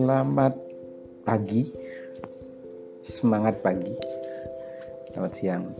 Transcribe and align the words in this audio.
Selamat 0.00 0.56
pagi, 1.28 1.68
semangat 3.04 3.60
pagi, 3.60 3.92
selamat 5.12 5.32
siang. 5.36 5.76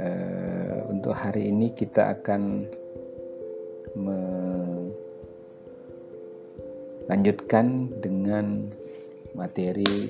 Uh, 0.00 0.80
untuk 0.88 1.12
hari 1.12 1.52
ini 1.52 1.68
kita 1.76 2.16
akan 2.16 2.64
melanjutkan 7.12 7.92
dengan 8.00 8.72
materi 9.36 10.08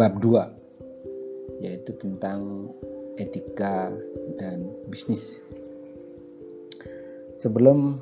bab 0.00 0.16
2 0.16 1.60
yaitu 1.60 1.92
tentang 2.00 2.72
etika 3.20 3.92
dan 4.40 4.72
bisnis. 4.88 5.36
Sebelum 7.44 8.00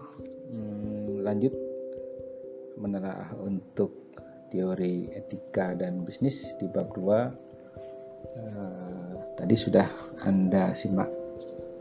lanjut. 1.23 1.55
Menelaah 2.77 3.31
untuk 3.39 4.03
teori 4.51 5.09
etika 5.15 5.73
dan 5.73 6.05
bisnis 6.05 6.37
di 6.61 6.69
bab 6.69 6.93
2 6.93 7.01
uh, 7.01 7.25
eh, 8.37 9.13
tadi 9.41 9.55
sudah 9.57 9.89
Anda 10.29 10.77
simak 10.77 11.09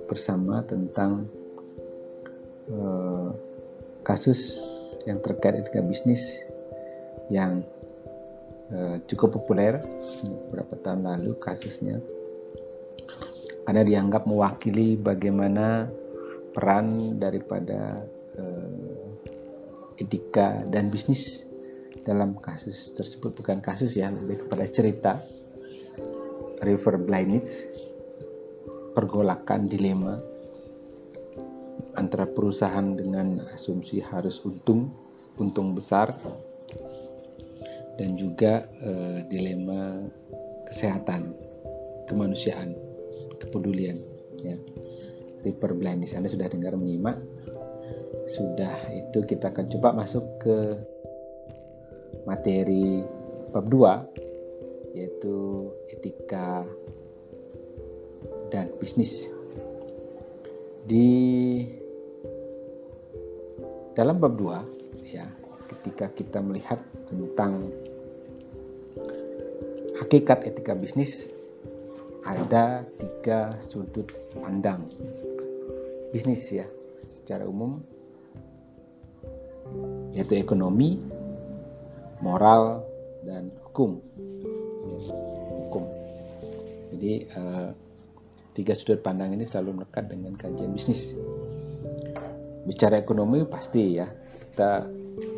bersama 0.08 0.64
tentang 0.64 1.28
uh, 2.72 3.36
kasus 4.08 4.60
yang 5.04 5.20
terkait 5.20 5.60
etika 5.60 5.84
bisnis 5.84 6.22
yang 7.28 7.64
uh, 8.72 9.00
cukup 9.08 9.42
populer 9.42 9.84
beberapa 10.52 10.76
tahun 10.80 11.08
lalu 11.08 11.36
kasusnya. 11.40 12.00
Karena 13.62 13.86
dianggap 13.86 14.26
mewakili 14.26 14.98
bagaimana 14.98 15.88
peran 16.52 17.16
daripada 17.22 18.04
etika 20.00 20.64
dan 20.70 20.94
bisnis 20.94 21.44
dalam 22.08 22.38
kasus 22.40 22.94
tersebut. 22.96 23.36
Bukan 23.36 23.60
kasus 23.60 23.96
ya 23.96 24.12
lebih 24.12 24.48
kepada 24.48 24.66
cerita. 24.70 25.14
River 26.62 27.02
blindness 27.02 27.66
pergolakan 28.94 29.66
dilema 29.66 30.22
antara 31.98 32.30
perusahaan 32.30 32.94
dengan 32.94 33.42
asumsi 33.58 33.98
harus 33.98 34.38
untung 34.46 34.94
untung 35.42 35.74
besar 35.74 36.14
dan 37.98 38.14
juga 38.14 38.70
uh, 38.86 39.26
dilema 39.26 40.06
kesehatan 40.70 41.34
kemanusiaan 42.06 42.78
kepedulian 43.42 43.98
ya. 44.40 44.56
Reaper 45.42 45.74
Blind 45.74 46.06
di 46.06 46.10
sana 46.10 46.30
sudah 46.30 46.46
dengar 46.46 46.78
menyimak 46.78 47.18
sudah 48.32 48.76
itu 48.96 49.28
kita 49.28 49.52
akan 49.52 49.68
coba 49.76 50.04
masuk 50.04 50.24
ke 50.40 50.58
materi 52.24 53.04
bab 53.52 53.68
2 53.68 54.96
yaitu 54.96 55.68
etika 55.92 56.64
dan 58.52 58.72
bisnis. 58.80 59.28
Di 60.88 61.08
dalam 63.96 64.20
bab 64.20 64.40
2 64.40 65.12
ya 65.12 65.28
ketika 65.68 66.12
kita 66.16 66.40
melihat 66.40 66.80
tentang 67.12 67.72
hakikat 70.00 70.48
etika 70.48 70.76
bisnis 70.76 71.36
ada 72.24 72.88
tiga 72.96 73.60
sudut 73.68 74.08
pandang. 74.40 74.88
Bisnis 76.12 76.44
ya 76.52 76.68
secara 77.08 77.48
umum 77.48 77.80
yaitu 80.12 80.38
ekonomi, 80.38 81.00
moral 82.20 82.84
dan 83.24 83.52
hukum. 83.68 84.00
Hukum. 85.68 85.84
Jadi 86.92 87.14
uh, 87.36 87.72
tiga 88.54 88.76
sudut 88.76 89.00
pandang 89.00 89.32
ini 89.32 89.48
selalu 89.48 89.82
melekat 89.82 90.12
dengan 90.12 90.36
kajian 90.36 90.76
bisnis. 90.76 91.16
Bicara 92.68 93.00
ekonomi 93.02 93.42
pasti 93.48 93.98
ya 93.98 94.06
kita 94.52 94.86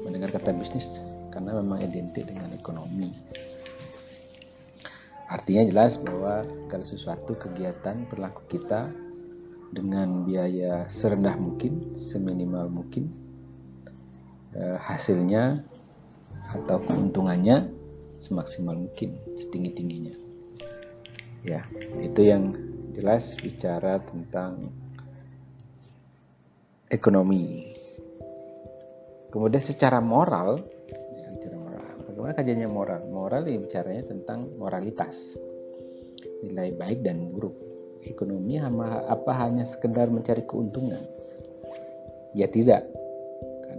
mendengar 0.04 0.34
kata 0.34 0.52
bisnis 0.52 1.00
karena 1.32 1.56
memang 1.58 1.80
identik 1.82 2.28
dengan 2.28 2.52
ekonomi. 2.52 3.14
Artinya 5.34 5.66
jelas 5.66 5.98
bahwa 5.98 6.46
kalau 6.70 6.86
sesuatu 6.86 7.34
kegiatan 7.34 8.06
perilaku 8.06 8.46
kita 8.54 8.92
dengan 9.74 10.22
biaya 10.30 10.86
serendah 10.94 11.34
mungkin, 11.42 11.90
seminimal 11.98 12.70
mungkin, 12.70 13.10
hasilnya 14.58 15.66
atau 16.54 16.78
keuntungannya 16.86 17.74
semaksimal 18.22 18.78
mungkin, 18.78 19.20
setinggi 19.36 19.72
tingginya. 19.76 20.16
Ya, 21.44 21.68
itu 22.00 22.24
yang 22.24 22.56
jelas 22.96 23.36
bicara 23.36 24.00
tentang 24.00 24.72
ekonomi. 26.88 27.74
Kemudian 29.34 29.60
secara 29.60 29.98
moral, 30.00 30.62
ya, 31.18 31.28
secara 31.36 31.58
moral, 31.58 31.96
bagaimana 32.06 32.34
kajiannya 32.38 32.70
moral? 32.70 33.02
Moral 33.10 33.44
ini 33.50 33.66
bicaranya 33.66 34.08
tentang 34.08 34.56
moralitas, 34.56 35.18
nilai 36.46 36.72
baik 36.78 37.02
dan 37.02 37.34
buruk 37.34 37.58
ekonomi 38.04 38.60
apa 38.60 39.32
hanya 39.42 39.66
sekedar 39.66 40.08
mencari 40.14 40.46
keuntungan? 40.46 41.02
Ya 42.38 42.46
tidak, 42.48 42.88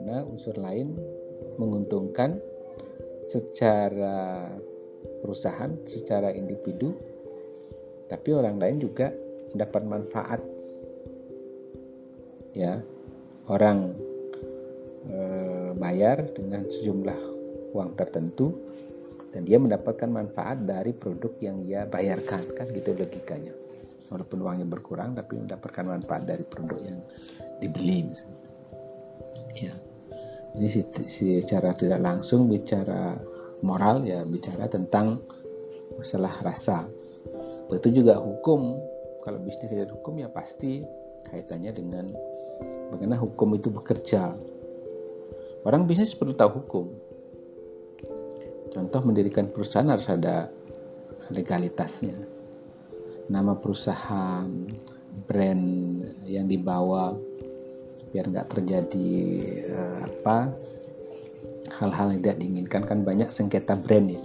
karena 0.04 0.20
unsur 0.20 0.52
lain 0.60 1.00
menguntungkan 1.56 2.36
secara 3.24 4.52
perusahaan, 5.24 5.72
secara 5.88 6.28
individu, 6.28 6.92
tapi 8.12 8.36
orang 8.36 8.60
lain 8.60 8.84
juga 8.84 9.08
dapat 9.56 9.80
manfaat. 9.88 10.44
Ya, 12.52 12.84
orang 13.48 13.96
e, 15.08 15.16
bayar 15.72 16.36
dengan 16.36 16.68
sejumlah 16.68 17.20
uang 17.72 17.96
tertentu 17.96 18.60
dan 19.32 19.48
dia 19.48 19.56
mendapatkan 19.56 20.12
manfaat 20.12 20.68
dari 20.68 20.92
produk 20.92 21.32
yang 21.40 21.64
dia 21.64 21.88
bayarkan 21.88 22.44
kan 22.52 22.68
gitu 22.76 22.92
logikanya 22.92 23.56
walaupun 24.12 24.44
uangnya 24.44 24.68
berkurang 24.68 25.16
tapi 25.16 25.40
mendapatkan 25.40 25.82
manfaat 25.82 26.28
dari 26.28 26.46
produk 26.46 26.78
yang 26.78 27.02
dibeli 27.58 28.06
misalnya. 28.06 28.38
ya 29.58 29.74
ini 30.54 30.70
secara 31.06 31.74
tidak 31.74 31.98
langsung 31.98 32.46
bicara 32.46 33.18
moral 33.66 34.06
ya 34.06 34.22
bicara 34.22 34.70
tentang 34.70 35.18
masalah 35.98 36.30
rasa. 36.46 36.86
Begitu 37.66 38.02
juga 38.02 38.20
hukum. 38.20 38.78
Kalau 39.24 39.40
bisnis 39.40 39.72
tidak 39.72 39.90
hukum 39.96 40.20
ya 40.20 40.28
pasti 40.28 40.84
kaitannya 41.26 41.72
dengan 41.72 42.12
bagaimana 42.92 43.18
hukum 43.18 43.56
itu 43.56 43.72
bekerja. 43.72 44.36
Orang 45.64 45.88
bisnis 45.88 46.12
perlu 46.12 46.36
tahu 46.36 46.60
hukum. 46.60 46.86
Contoh 48.74 49.00
mendirikan 49.00 49.48
perusahaan 49.48 49.88
harus 49.88 50.06
ada 50.12 50.52
legalitasnya. 51.32 52.14
Nama 53.32 53.56
perusahaan, 53.56 54.50
brand 55.24 55.66
yang 56.28 56.44
dibawa 56.44 57.16
biar 58.14 58.30
nggak 58.30 58.48
terjadi 58.54 59.10
uh, 59.74 59.98
apa 60.06 60.54
hal-hal 61.82 62.14
yang 62.14 62.22
tidak 62.22 62.38
diinginkan. 62.38 62.82
Kan 62.86 63.02
banyak 63.02 63.34
sengketa 63.34 63.74
brand 63.74 64.14
ya 64.14 64.22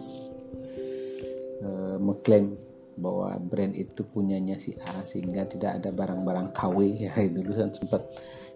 uh, 1.65 1.97
mengklaim 1.97 2.53
bahwa 2.99 3.39
brand 3.39 3.73
itu 3.73 4.03
punyanya 4.11 4.59
si 4.59 4.75
A 4.83 5.01
sehingga 5.07 5.47
tidak 5.47 5.81
ada 5.81 5.89
barang-barang 5.89 6.51
KW 6.51 6.77
ya 7.09 7.15
dulu 7.31 7.57
kan 7.57 7.73
sempat 7.73 8.05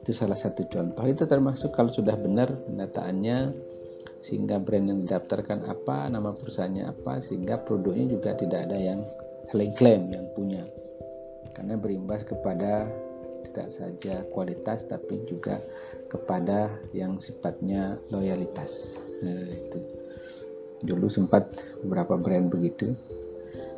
itu 0.04 0.12
salah 0.12 0.36
satu 0.36 0.68
contoh. 0.68 1.04
Itu 1.08 1.24
termasuk 1.26 1.72
kalau 1.74 1.90
sudah 1.90 2.14
benar 2.20 2.52
pendataannya 2.68 3.56
sehingga 4.24 4.60
brand 4.60 4.88
yang 4.88 5.00
didaftarkan 5.04 5.68
apa 5.68 6.08
nama 6.12 6.32
perusahaannya 6.36 6.88
apa 6.88 7.24
sehingga 7.24 7.60
produknya 7.64 8.12
juga 8.12 8.36
tidak 8.36 8.68
ada 8.68 8.78
yang 8.80 9.00
saling 9.52 9.72
klaim 9.80 10.12
yang 10.12 10.28
punya. 10.36 10.64
Karena 11.56 11.80
berimbas 11.80 12.28
kepada 12.28 12.88
tidak 13.54 13.70
saja 13.70 14.26
kualitas 14.34 14.82
tapi 14.90 15.22
juga 15.30 15.62
kepada 16.10 16.74
yang 16.92 17.22
sifatnya 17.22 18.02
loyalitas. 18.10 18.98
Nah, 19.22 19.46
itu. 19.46 19.80
Dulu 20.84 21.08
sempat 21.08 21.48
beberapa 21.86 22.20
brand 22.20 22.52
begitu 22.52 22.92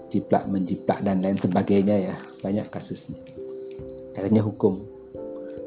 jiplak 0.10 0.48
menjiplak 0.48 1.04
dan 1.04 1.20
lain 1.22 1.36
sebagainya 1.38 1.96
ya 2.12 2.16
banyak 2.40 2.72
kasusnya. 2.72 3.20
Akhirnya 4.16 4.42
hukum. 4.42 4.80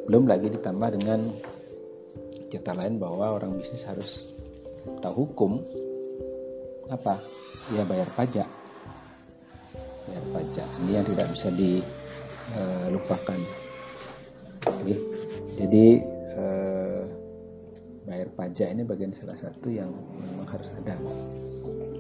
Belum 0.08 0.24
lagi 0.24 0.48
ditambah 0.48 0.96
dengan 0.96 1.36
cerita 2.48 2.72
lain 2.72 2.96
bahwa 2.96 3.36
orang 3.36 3.60
bisnis 3.60 3.84
harus 3.84 4.24
tahu 5.04 5.28
hukum. 5.28 5.60
Apa? 6.88 7.20
Ya 7.76 7.84
bayar 7.84 8.08
pajak. 8.16 8.48
Bayar 10.08 10.24
pajak. 10.32 10.68
Ini 10.80 10.90
yang 10.96 11.06
tidak 11.12 11.28
bisa 11.36 11.52
dilupakan 11.52 13.36
jadi, 15.58 15.84
eh, 16.38 17.02
bayar 18.06 18.28
pajak 18.34 18.68
ini 18.72 18.82
bagian 18.86 19.12
salah 19.12 19.36
satu 19.36 19.68
yang 19.68 19.90
memang 20.22 20.48
harus 20.48 20.68
ada. 20.84 20.96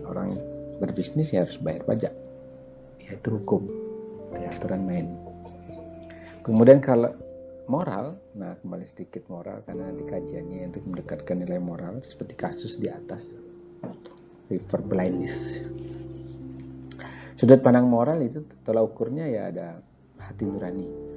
Orang 0.08 0.38
berbisnis 0.78 1.34
ya 1.34 1.44
harus 1.44 1.58
bayar 1.60 1.84
pajak. 1.84 2.14
Yaitu 3.02 3.34
hukum 3.34 3.66
aturan 4.48 4.82
main. 4.88 5.06
Kemudian 6.42 6.80
kalau 6.80 7.12
moral 7.68 8.16
nah 8.32 8.56
kembali 8.64 8.88
sedikit 8.88 9.28
moral 9.28 9.60
karena 9.68 9.92
nanti 9.92 10.08
kajiannya 10.08 10.72
untuk 10.72 10.88
mendekatkan 10.88 11.36
nilai 11.44 11.60
moral 11.60 12.00
seperti 12.00 12.32
kasus 12.32 12.80
di 12.80 12.88
atas 12.88 13.36
river 14.48 14.80
blindness 14.88 15.60
sudut 17.36 17.60
pandang 17.60 17.92
moral 17.92 18.24
itu 18.24 18.40
tolak 18.64 18.88
ukurnya 18.88 19.28
ya 19.28 19.52
ada 19.52 19.68
hati 20.16 20.48
nurani 20.48 21.07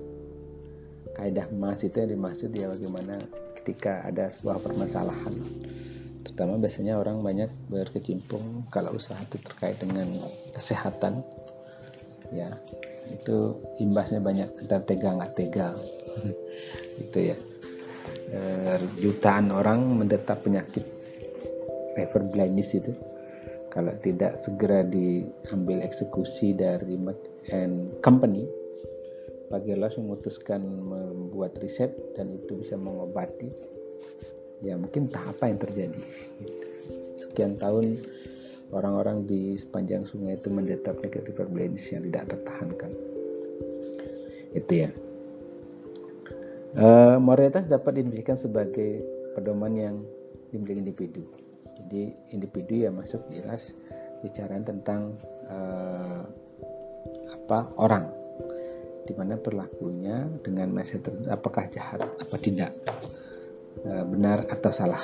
kaidah 1.16 1.48
emas 1.52 1.84
itu 1.84 1.96
yang 1.98 2.12
dimaksud 2.16 2.50
ya 2.56 2.72
bagaimana 2.72 3.20
ketika 3.62 4.02
ada 4.08 4.34
sebuah 4.40 4.64
permasalahan. 4.64 5.36
Terutama 6.26 6.58
biasanya 6.62 6.98
orang 6.98 7.22
banyak 7.22 7.50
berkecimpung 7.70 8.66
kalau 8.74 8.98
usaha 8.98 9.18
itu 9.22 9.38
terkait 9.42 9.78
dengan 9.82 10.26
kesehatan. 10.54 11.22
Ya 12.32 12.56
itu 13.12 13.60
imbasnya 13.82 14.24
banyak 14.24 14.50
antara 14.66 14.82
tega 14.88 15.10
nggak 15.20 15.34
tega. 15.36 15.68
Itu 17.04 17.20
ya. 17.34 17.38
E, 18.32 18.40
jutaan 19.04 19.52
orang 19.52 19.84
menderita 20.00 20.40
penyakit 20.40 20.88
river 22.00 22.24
blindness 22.32 22.72
itu. 22.72 22.96
Kalau 23.72 23.92
tidak 24.00 24.40
segera 24.40 24.84
diambil 24.88 25.84
eksekusi 25.84 26.56
dari 26.56 26.96
and 27.52 27.92
company 28.00 28.48
Pak 29.52 29.68
Gelos 29.68 30.00
memutuskan 30.00 30.64
membuat 30.64 31.60
riset 31.60 31.92
dan 32.16 32.32
itu 32.32 32.64
bisa 32.64 32.80
mengobati. 32.80 33.52
Ya 34.64 34.80
mungkin 34.80 35.12
tak 35.12 35.36
apa 35.36 35.52
yang 35.52 35.60
terjadi. 35.60 36.02
Sekian 37.20 37.60
tahun 37.60 38.00
orang-orang 38.72 39.28
di 39.28 39.60
sepanjang 39.60 40.08
sungai 40.08 40.40
itu 40.40 40.48
penyakit 40.48 41.28
river 41.28 41.48
blindness 41.52 41.92
yang 41.92 42.08
tidak 42.08 42.32
tertahankan. 42.32 42.92
Itu 44.56 44.74
ya. 44.88 44.90
Uh, 46.72 47.20
moralitas 47.20 47.68
dapat 47.68 48.00
didefinisikan 48.00 48.40
sebagai 48.40 49.04
pedoman 49.36 49.76
yang 49.76 49.96
dimiliki 50.56 50.80
individu. 50.80 51.24
Jadi 51.76 52.16
individu 52.32 52.88
ya 52.88 52.90
masuk 52.96 53.28
jelas 53.28 53.76
bicara 54.24 54.56
tentang 54.64 55.20
uh, 55.52 56.24
apa 57.36 57.68
orang, 57.76 58.08
di 59.12 59.14
mana 59.20 59.36
perilakunya 59.36 60.32
dengan 60.40 60.72
tertentu 60.80 61.28
apakah 61.28 61.68
jahat 61.68 62.00
apa 62.00 62.36
tidak, 62.40 62.72
uh, 63.84 64.08
benar 64.08 64.48
atau 64.48 64.72
salah 64.72 65.04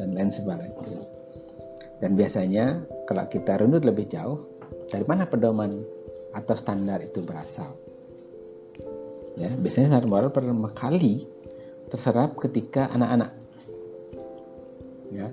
dan 0.00 0.16
lain 0.16 0.32
sebagainya. 0.32 1.04
Dan 2.00 2.16
biasanya 2.16 2.80
kalau 3.04 3.28
kita 3.28 3.60
runut 3.60 3.84
lebih 3.84 4.08
jauh, 4.08 4.40
dari 4.88 5.04
mana 5.04 5.28
pedoman 5.28 5.84
atau 6.32 6.56
standar 6.56 7.04
itu 7.04 7.20
berasal? 7.20 7.76
ya 9.36 9.52
biasanya 9.52 9.92
standar 9.92 10.08
moral 10.08 10.32
pertama 10.32 10.72
kali 10.72 11.28
terserap 11.92 12.34
ketika 12.40 12.88
anak-anak 12.88 13.36
ya 15.12 15.28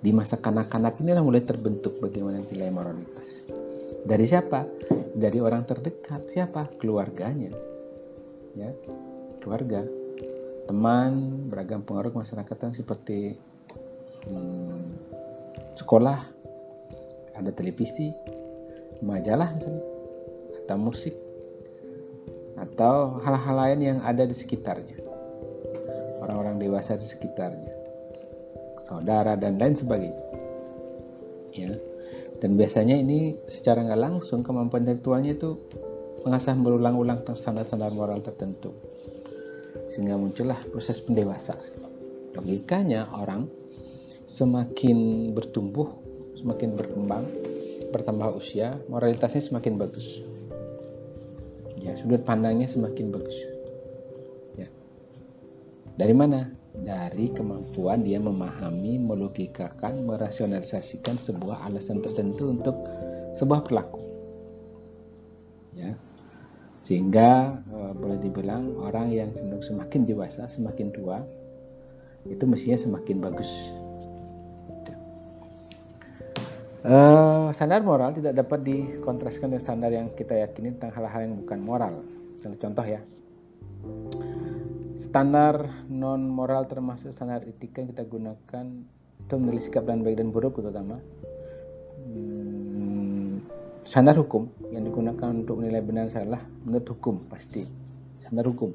di 0.00 0.10
masa 0.14 0.38
kanak-kanak 0.38 0.96
ini 1.02 1.18
mulai 1.20 1.42
terbentuk 1.42 1.98
bagaimana 1.98 2.40
nilai 2.46 2.70
moralitas 2.70 3.23
dari 4.04 4.28
siapa? 4.28 4.68
Dari 5.16 5.40
orang 5.40 5.64
terdekat. 5.64 6.28
Siapa? 6.28 6.76
Keluarganya. 6.76 7.50
Ya 8.52 8.70
keluarga. 9.40 9.84
Teman 10.64 11.44
beragam 11.52 11.84
pengaruh 11.84 12.12
masyarakat 12.12 12.72
seperti 12.72 13.36
hmm, 14.28 14.80
sekolah 15.76 16.24
ada 17.36 17.50
televisi 17.52 18.08
majalah 19.04 19.52
misalnya 19.52 19.84
atau 20.64 20.80
musik 20.80 21.12
atau 22.56 23.20
hal-hal 23.20 23.56
lain 23.60 23.80
yang 23.84 23.98
ada 24.00 24.24
di 24.24 24.32
sekitarnya. 24.32 24.96
Orang-orang 26.24 26.56
dewasa 26.56 26.96
di 26.96 27.04
sekitarnya. 27.04 27.74
Saudara 28.88 29.36
dan 29.36 29.60
lain 29.60 29.76
sebagainya. 29.76 30.24
Ya 31.52 31.76
dan 32.44 32.60
biasanya 32.60 33.00
ini 33.00 33.40
secara 33.48 33.80
nggak 33.88 33.96
langsung 34.04 34.44
kemampuan 34.44 34.84
intelektualnya 34.84 35.32
itu 35.32 35.56
mengasah 36.28 36.52
berulang-ulang 36.60 37.24
tentang 37.24 37.40
standar-standar 37.40 37.88
moral 37.96 38.20
tertentu. 38.20 38.76
Sehingga 39.96 40.20
muncullah 40.20 40.60
proses 40.68 41.00
pendewasaan 41.00 41.72
logikanya 42.36 43.08
orang 43.16 43.48
semakin 44.28 45.30
bertumbuh 45.32 45.88
semakin 46.36 46.76
berkembang 46.76 47.24
bertambah 47.88 48.36
usia 48.36 48.76
moralitasnya 48.92 49.40
semakin 49.40 49.80
bagus. 49.80 50.04
Ya 51.80 51.96
sudut 51.96 52.28
pandangnya 52.28 52.68
semakin 52.68 53.08
bagus. 53.08 53.40
Ya. 54.60 54.68
Dari 55.96 56.12
mana 56.12 56.52
dari 56.74 57.30
kemampuan 57.30 58.02
dia 58.02 58.18
memahami 58.18 58.98
melogikakan 58.98 60.02
merasionalisasikan 60.02 61.14
sebuah 61.22 61.70
alasan 61.70 62.02
tertentu 62.02 62.50
untuk 62.50 62.74
sebuah 63.38 63.62
perilaku. 63.62 64.02
Ya. 65.74 65.94
Sehingga 66.82 67.62
e, 67.70 67.78
boleh 67.94 68.18
dibilang 68.18 68.74
orang 68.82 69.14
yang 69.14 69.30
semakin 69.62 70.02
dewasa 70.02 70.50
semakin 70.50 70.90
tua 70.90 71.22
itu 72.26 72.42
mestinya 72.44 72.78
semakin 72.80 73.16
bagus. 73.22 73.50
Uh, 76.84 77.48
standar 77.56 77.80
moral 77.80 78.12
tidak 78.12 78.36
dapat 78.36 78.60
dikontraskan 78.60 79.56
dengan 79.56 79.64
standar 79.64 79.88
yang 79.88 80.12
kita 80.12 80.36
yakini 80.36 80.76
tentang 80.76 80.92
hal-hal 80.92 81.24
yang 81.24 81.40
bukan 81.40 81.56
moral. 81.64 82.04
Contoh 82.44 82.84
ya, 82.84 83.00
standar 85.04 85.84
non 85.92 86.24
moral 86.32 86.64
termasuk 86.64 87.12
standar 87.12 87.44
etika 87.44 87.84
yang 87.84 87.92
kita 87.92 88.08
gunakan 88.08 88.66
untuk 89.20 89.36
menilai 89.36 89.62
sikap 89.68 89.84
dan 89.84 90.00
baik 90.00 90.16
dan 90.16 90.32
buruk 90.32 90.56
terutama. 90.56 90.96
Hmm, 92.08 93.44
standar 93.84 94.16
hukum 94.16 94.48
yang 94.72 94.88
digunakan 94.88 95.28
untuk 95.28 95.60
menilai 95.60 95.84
benar 95.84 96.08
salah 96.08 96.40
menurut 96.64 96.88
hukum 96.88 97.20
pasti 97.28 97.68
standar 98.24 98.48
hukum. 98.48 98.72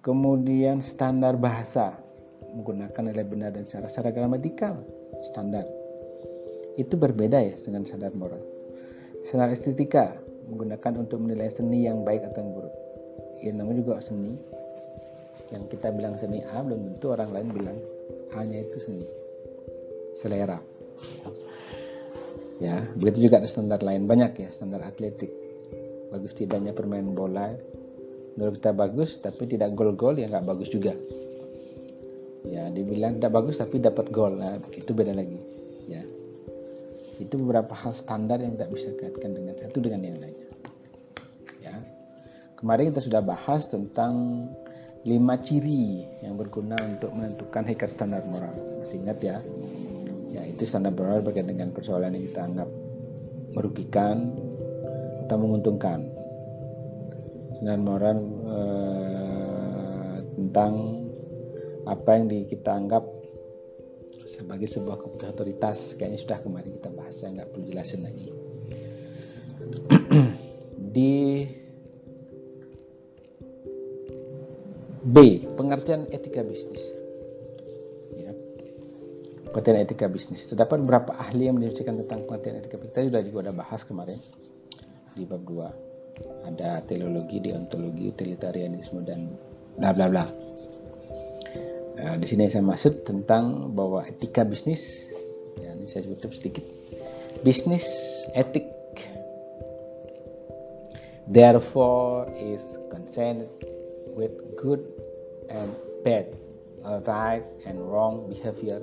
Kemudian 0.00 0.80
standar 0.80 1.36
bahasa 1.36 2.00
menggunakan 2.56 3.02
nilai 3.12 3.24
benar 3.28 3.50
dan 3.52 3.68
salah 3.68 3.88
secara 3.92 4.12
gramatikal 4.12 4.80
standar 5.24 5.64
itu 6.80 6.96
berbeda 6.96 7.40
ya 7.40 7.54
dengan 7.60 7.84
standar 7.84 8.12
moral. 8.16 8.40
Standar 9.24 9.52
estetika 9.52 10.16
menggunakan 10.48 11.08
untuk 11.08 11.20
menilai 11.20 11.48
seni 11.48 11.88
yang 11.88 12.04
baik 12.04 12.24
atau 12.32 12.44
yang 12.44 12.52
buruk. 12.52 12.74
Ya 13.40 13.50
namanya 13.56 13.80
juga 13.80 13.94
seni. 14.04 14.36
Yang 15.52 15.76
kita 15.76 15.92
bilang 15.92 16.16
seni 16.16 16.40
A 16.40 16.64
belum 16.64 16.96
tentu 16.96 17.12
orang 17.12 17.30
lain 17.34 17.48
bilang 17.52 17.78
A-nya 18.32 18.64
itu 18.64 18.78
seni. 18.80 19.04
Selera. 20.16 20.58
Ya, 22.62 22.86
begitu 22.94 23.28
juga 23.28 23.42
ada 23.42 23.48
standar 23.50 23.82
lain. 23.82 24.06
Banyak 24.06 24.32
ya, 24.38 24.48
standar 24.54 24.80
atletik. 24.86 25.30
Bagus 26.14 26.32
tidaknya 26.38 26.70
permain 26.70 27.10
bola. 27.12 27.50
Menurut 28.34 28.58
kita 28.62 28.74
bagus 28.74 29.18
tapi 29.22 29.46
tidak 29.46 29.74
gol-gol 29.78 30.18
ya 30.18 30.30
nggak 30.30 30.46
bagus 30.46 30.70
juga. 30.70 30.94
Ya 32.44 32.68
dibilang 32.70 33.18
tidak 33.18 33.32
bagus 33.34 33.58
tapi 33.58 33.82
dapat 33.82 34.10
gol. 34.10 34.38
Nah 34.38 34.58
itu 34.74 34.90
beda 34.90 35.14
lagi. 35.14 35.38
Ya. 35.90 36.02
Itu 37.18 37.38
beberapa 37.38 37.74
hal 37.74 37.94
standar 37.94 38.42
yang 38.42 38.58
tidak 38.58 38.74
bisa 38.74 38.90
dikaitkan 38.94 39.38
dengan 39.38 39.54
satu 39.58 39.78
dengan 39.78 40.00
yang 40.02 40.18
lainnya. 40.18 40.48
Ya. 41.62 41.74
Kemarin 42.58 42.90
kita 42.94 43.02
sudah 43.06 43.22
bahas 43.22 43.70
tentang 43.70 44.46
lima 45.04 45.36
ciri 45.44 46.08
yang 46.24 46.40
berguna 46.40 46.80
untuk 46.80 47.12
menentukan 47.12 47.68
hakikat 47.68 47.92
standar 47.92 48.24
moral. 48.24 48.56
Masih 48.80 49.04
ingat 49.04 49.18
ya? 49.20 49.36
Ya 50.32 50.42
itu 50.48 50.64
standar 50.64 50.96
moral 50.96 51.20
berkaitan 51.20 51.52
dengan 51.54 51.70
persoalan 51.76 52.16
yang 52.16 52.24
kita 52.32 52.40
anggap 52.40 52.68
merugikan 53.52 54.32
atau 55.28 55.36
menguntungkan. 55.36 56.08
Standar 57.60 57.80
moral 57.84 58.16
eh, 58.48 60.16
tentang 60.40 60.72
apa 61.84 62.10
yang 62.16 62.24
di, 62.32 62.48
kita 62.48 62.72
anggap 62.72 63.04
sebagai 64.24 64.72
sebuah 64.72 65.04
keputusan 65.04 65.36
otoritas. 65.36 65.78
Kayaknya 66.00 66.18
sudah 66.24 66.38
kemarin 66.40 66.72
kita 66.80 66.90
bahas 66.96 67.14
saya 67.20 67.30
nggak 67.36 67.48
perlu 67.52 67.64
jelasin 67.68 68.00
lagi. 68.00 68.28
Di 70.96 71.12
B 75.14 75.46
pengertian 75.54 76.10
etika 76.10 76.42
bisnis. 76.42 76.82
Ya. 78.18 78.34
pengertian 79.54 79.78
etika 79.86 80.10
bisnis. 80.10 80.42
Terdapat 80.50 80.82
beberapa 80.82 81.14
ahli 81.14 81.46
yang 81.46 81.54
mendiskusikan 81.54 82.02
tentang 82.02 82.26
pengertian 82.26 82.58
etika 82.58 82.82
bisnis. 82.82 82.98
Kita 82.98 83.06
sudah 83.14 83.22
juga 83.22 83.38
ada 83.46 83.54
bahas 83.54 83.86
kemarin 83.86 84.18
di 85.14 85.22
bab 85.22 85.46
2 85.46 85.94
ada 86.46 86.82
teleologi, 86.86 87.42
deontologi, 87.42 88.10
utilitarianisme 88.10 89.02
dan 89.02 89.34
bla 89.78 89.90
bla 89.90 90.06
bla. 90.06 90.24
Nah, 91.94 92.14
di 92.18 92.26
sini 92.26 92.50
saya 92.50 92.62
maksud 92.62 93.06
tentang 93.06 93.70
bahwa 93.72 94.04
etika 94.04 94.44
bisnis, 94.44 94.82
ya, 95.62 95.72
ini 95.74 95.86
saya 95.88 96.06
sebutkan 96.06 96.30
sedikit. 96.34 96.66
Bisnis 97.42 97.86
etik, 98.34 98.66
therefore 101.30 102.28
is 102.34 102.62
concerned 102.90 103.46
with 104.14 104.34
good 104.58 104.82
and 105.54 105.70
bad, 106.02 106.26
right 107.06 107.46
and 107.64 107.78
wrong 107.78 108.26
behavior 108.26 108.82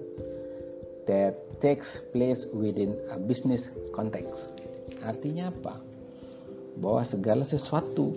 that 1.06 1.36
takes 1.60 2.00
place 2.16 2.48
within 2.56 2.96
a 3.12 3.20
business 3.20 3.68
context. 3.92 4.56
Artinya 5.04 5.51
apa? 5.51 5.78
Bahwa 6.80 7.04
segala 7.04 7.44
sesuatu 7.44 8.16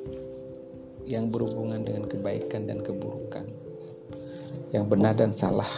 yang 1.04 1.28
berhubungan 1.28 1.84
dengan 1.84 2.08
kebaikan 2.08 2.70
dan 2.70 2.80
keburukan 2.80 3.44
yang 4.72 4.88
benar 4.88 5.12
dan 5.18 5.36
salah 5.36 5.68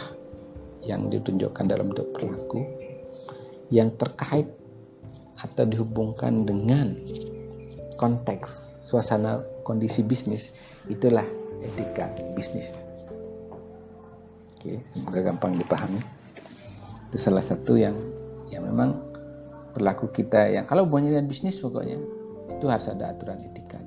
yang 0.85 1.11
ditunjukkan 1.11 1.67
dalam 1.67 1.91
bentuk 1.91 2.07
perilaku 2.15 2.63
yang 3.67 3.91
terkait 3.99 4.47
atau 5.43 5.67
dihubungkan 5.67 6.47
dengan 6.47 6.95
konteks 7.99 8.79
suasana 8.87 9.43
kondisi 9.67 9.99
bisnis 9.99 10.55
itulah 10.87 11.27
etika 11.63 12.11
bisnis. 12.37 12.69
Oke 14.57 14.81
semoga 14.89 15.19
gampang 15.33 15.57
dipahami. 15.57 16.01
Itu 17.09 17.17
salah 17.21 17.45
satu 17.45 17.77
yang 17.77 17.95
yang 18.51 18.65
memang 18.67 18.97
perilaku 19.75 20.09
kita 20.09 20.49
yang 20.49 20.65
kalau 20.65 20.87
hubungannya 20.87 21.17
dengan 21.17 21.29
bisnis 21.29 21.59
pokoknya 21.61 21.97
itu 22.57 22.65
harus 22.65 22.87
ada 22.89 23.13
aturan 23.13 23.43
etika. 23.45 23.77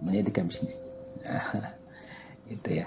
Namanya 0.00 0.30
bisnis. 0.46 0.76
Itu 2.44 2.68
ya. 2.76 2.86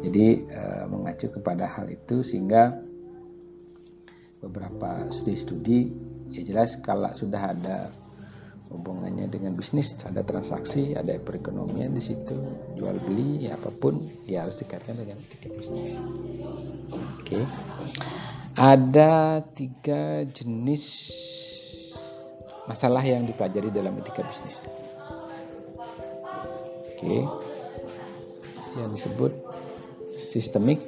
Jadi 0.00 0.48
e, 0.48 0.62
mengacu 0.88 1.28
kepada 1.28 1.68
hal 1.68 1.92
itu 1.92 2.24
sehingga 2.24 2.80
beberapa 4.40 5.12
studi-studi 5.12 5.92
ya 6.32 6.42
jelas 6.48 6.80
kalau 6.80 7.12
sudah 7.12 7.52
ada 7.52 7.92
hubungannya 8.70 9.30
dengan 9.30 9.54
bisnis 9.54 9.94
ada 10.02 10.26
transaksi 10.26 10.94
ada 10.98 11.14
perekonomian 11.22 11.94
di 11.94 12.02
situ 12.02 12.36
jual 12.74 12.98
beli 13.06 13.46
ya 13.46 13.54
apa 13.58 13.70
pun 13.70 14.02
ya 14.26 14.46
harus 14.46 14.58
dikaitkan 14.58 14.98
dengan 14.98 15.22
etika 15.22 15.48
bisnis 15.54 15.98
oke 16.90 17.40
ada 18.56 19.44
tiga 19.54 20.26
jenis 20.30 20.84
masalah 22.66 23.04
yang 23.06 23.22
dipelajari 23.28 23.70
dalam 23.70 23.98
etika 24.02 24.26
bisnis 24.26 24.56
oke 26.96 27.16
yang 28.76 28.92
disebut 28.92 29.32
sistemik, 30.36 30.84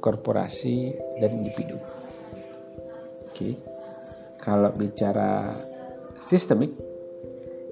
korporasi, 0.00 0.96
dan 1.20 1.44
individu. 1.44 1.76
Oke. 3.28 3.60
Kalau 4.40 4.72
bicara 4.76 5.56
sistemik, 6.28 6.72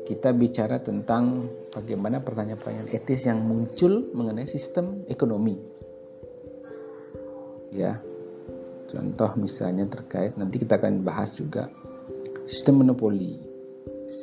kita 0.02 0.34
bicara 0.34 0.82
tentang 0.82 1.46
bagaimana 1.70 2.20
pertanyaan-pertanyaan 2.20 2.90
etis 2.90 3.26
yang 3.26 3.40
muncul 3.42 4.10
mengenai 4.12 4.48
sistem 4.50 5.06
ekonomi. 5.06 5.56
Ya. 7.72 8.02
Contoh 8.92 9.32
misalnya 9.40 9.88
terkait 9.88 10.36
nanti 10.36 10.60
kita 10.60 10.76
akan 10.76 11.00
bahas 11.00 11.32
juga 11.32 11.72
sistem 12.44 12.84
monopoli, 12.84 13.40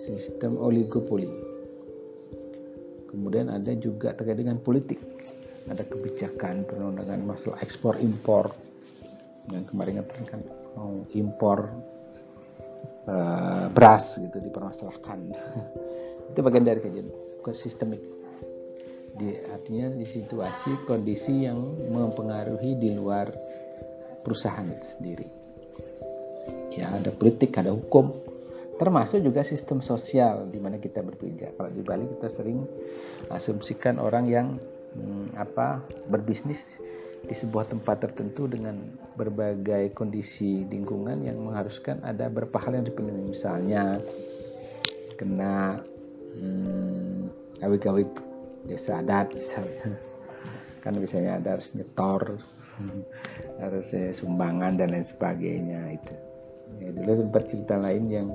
sistem 0.05 0.61
oligopoli 0.61 1.49
Kemudian 3.09 3.49
ada 3.49 3.73
juga 3.73 4.13
terkait 4.13 4.37
dengan 4.37 4.61
politik. 4.61 5.01
Ada 5.65 5.81
kebijakan 5.85 6.69
perundangan 6.69 7.25
masalah 7.25 7.57
ekspor 7.65 7.97
impor 7.97 8.53
yang 9.49 9.65
kemarin 9.65 10.05
kan 10.29 10.41
mau 10.77 11.01
impor 11.17 11.73
uh, 13.07 13.71
beras 13.71 14.19
gitu 14.19 14.41
dipermasalahkan. 14.41 15.19
Itu 16.33 16.39
bagian 16.43 16.65
dari 16.67 16.79
kajian 16.83 17.09
sistemik. 17.55 18.01
Di, 19.19 19.35
artinya 19.51 19.91
di 19.91 20.07
situasi 20.07 20.87
kondisi 20.87 21.43
yang 21.43 21.59
mempengaruhi 21.91 22.79
di 22.79 22.95
luar 22.95 23.27
perusahaan 24.23 24.63
itu 24.63 24.87
sendiri. 24.95 25.27
Ya 26.71 26.95
ada 26.95 27.11
politik, 27.11 27.51
ada 27.59 27.75
hukum, 27.75 28.15
termasuk 28.79 29.19
juga 29.19 29.43
sistem 29.43 29.83
sosial 29.83 30.47
di 30.47 30.61
mana 30.61 30.79
kita 30.79 31.03
berpijak. 31.03 31.57
Kalau 31.59 31.67
di 31.67 31.83
Bali 31.83 32.07
kita 32.15 32.31
sering 32.31 32.63
asumsikan 33.27 33.99
orang 33.99 34.25
yang 34.31 34.47
hmm, 34.95 35.35
apa 35.35 35.83
berbisnis 36.07 36.63
di 37.25 37.35
sebuah 37.35 37.67
tempat 37.67 38.09
tertentu 38.09 38.47
dengan 38.47 38.79
berbagai 39.19 39.91
kondisi 39.91 40.63
lingkungan 40.65 41.25
yang 41.27 41.39
mengharuskan 41.43 41.99
ada 42.05 42.31
beberapa 42.31 42.57
hal 42.63 42.79
yang 42.79 42.85
dipenuhi. 42.87 43.35
Misalnya 43.35 43.99
kena 45.19 45.83
hmm, 46.39 47.27
awik-awik 47.59 48.09
desa 48.65 49.03
adat 49.03 49.35
misalnya. 49.35 49.99
Kan 50.79 50.95
misalnya 50.95 51.43
ada 51.43 51.59
harus 51.59 51.75
nyetor 51.75 52.39
harus 53.59 53.91
sumbangan 54.15 54.79
dan 54.79 54.95
lain 54.95 55.03
sebagainya 55.03 55.99
itu. 55.99 56.15
Ya, 56.79 56.95
dulu 56.95 57.27
sempat 57.27 57.51
cerita 57.51 57.75
lain 57.75 58.07
yang 58.07 58.29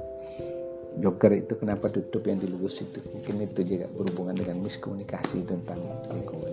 Joker 0.95 1.35
itu 1.35 1.59
kenapa 1.59 1.91
tutup 1.91 2.23
yang 2.29 2.39
di 2.39 2.47
lulus 2.47 2.79
itu. 2.79 3.01
Mungkin 3.03 3.43
itu 3.43 3.67
juga 3.67 3.91
berhubungan 3.91 4.37
dengan 4.37 4.63
miskomunikasi 4.63 5.43
tentang 5.43 5.81
lingkungan 6.13 6.53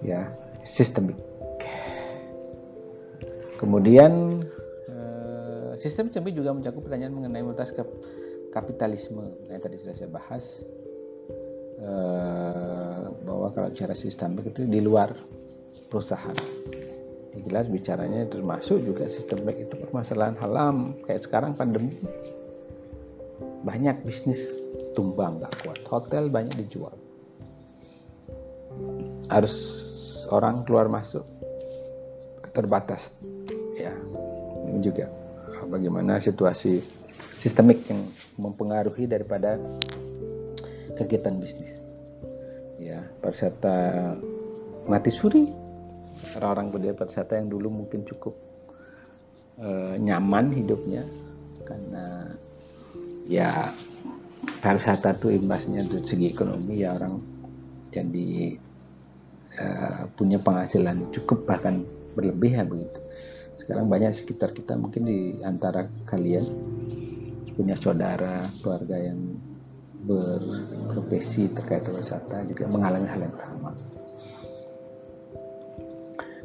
ya 0.00 0.32
sistemik 0.64 1.16
kemudian 3.60 4.44
eh, 4.88 5.70
sistem 5.76 6.08
sistemik 6.08 6.32
juga 6.32 6.56
mencakup 6.56 6.80
pertanyaan 6.88 7.12
mengenai 7.12 7.44
mutas 7.44 7.68
kapitalisme. 8.50 9.30
Yang 9.48 9.60
tadi 9.68 9.76
sudah 9.78 9.94
saya 9.94 10.10
bahas 10.10 10.44
eh, 11.80 13.04
bahwa 13.24 13.48
kalau 13.54 13.68
bicara 13.68 13.94
sistemik 13.94 14.50
itu 14.50 14.66
di 14.66 14.80
luar 14.82 15.14
perusahaan. 15.88 16.36
Jelas 17.40 17.70
bicaranya 17.70 18.26
termasuk 18.26 18.82
juga 18.82 19.06
sistem 19.06 19.46
baik 19.46 19.70
itu 19.70 19.74
permasalahan 19.78 20.34
halam 20.42 20.98
kayak 21.06 21.24
sekarang 21.24 21.54
pandemi 21.54 21.94
banyak 23.62 24.02
bisnis 24.02 24.58
tumbang 24.98 25.38
nggak 25.38 25.54
kuat. 25.62 25.80
Hotel 25.86 26.26
banyak 26.26 26.58
dijual. 26.58 26.92
Harus 29.30 29.79
orang 30.30 30.62
keluar 30.64 30.86
masuk 30.86 31.26
terbatas. 32.54 33.10
Ya 33.78 33.94
ini 34.70 34.82
juga 34.82 35.10
bagaimana 35.66 36.18
situasi 36.18 36.82
sistemik 37.38 37.86
yang 37.90 38.10
mempengaruhi 38.38 39.06
daripada 39.06 39.58
kegiatan 40.98 41.38
bisnis. 41.38 41.70
Ya 42.80 43.04
pariwisata 43.20 43.76
mati 44.86 45.10
suri. 45.12 45.44
Orang-orang 46.36 46.68
budaya 46.68 46.94
pariwisata 46.94 47.40
yang 47.40 47.48
dulu 47.48 47.72
mungkin 47.72 48.04
cukup 48.04 48.36
e, 49.56 49.96
nyaman 49.96 50.52
hidupnya 50.52 51.08
karena 51.64 52.28
ya 53.24 53.72
pariwisata 54.60 55.16
itu 55.16 55.32
imbasnya 55.32 55.86
dari 55.88 56.04
segi 56.04 56.26
ekonomi 56.28 56.84
ya 56.84 56.92
orang 56.92 57.24
jadi 57.88 58.60
e, 59.60 59.66
punya 60.16 60.40
penghasilan 60.40 61.12
cukup 61.12 61.44
bahkan 61.44 61.84
berlebih 62.16 62.56
ya 62.56 62.64
begitu 62.64 63.00
sekarang 63.60 63.92
banyak 63.92 64.16
sekitar 64.16 64.56
kita 64.56 64.74
mungkin 64.80 65.04
di 65.04 65.44
antara 65.44 65.84
kalian 66.08 66.48
punya 67.54 67.76
saudara 67.76 68.48
keluarga 68.64 68.96
yang 68.96 69.36
berprofesi 70.08 71.52
terkait 71.52 71.84
pariwisata 71.84 72.48
juga 72.48 72.64
mengalami 72.72 73.04
hal 73.04 73.20
yang 73.20 73.36
sama 73.36 73.76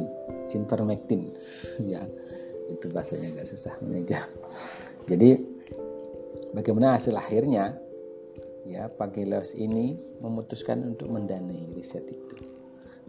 Intermectin. 0.52 1.32
Ya 1.86 2.02
itu 2.66 2.90
bahasanya 2.90 3.30
agak 3.30 3.46
susah 3.46 3.78
meneja 3.78 4.26
jadi 5.06 5.38
bagaimana 6.50 6.98
hasil 6.98 7.14
akhirnya? 7.14 7.78
Ya 8.66 8.90
Pagelos 8.90 9.54
ini 9.54 9.94
memutuskan 10.18 10.82
untuk 10.82 11.06
mendanai 11.06 11.70
riset 11.78 12.02
itu 12.10 12.34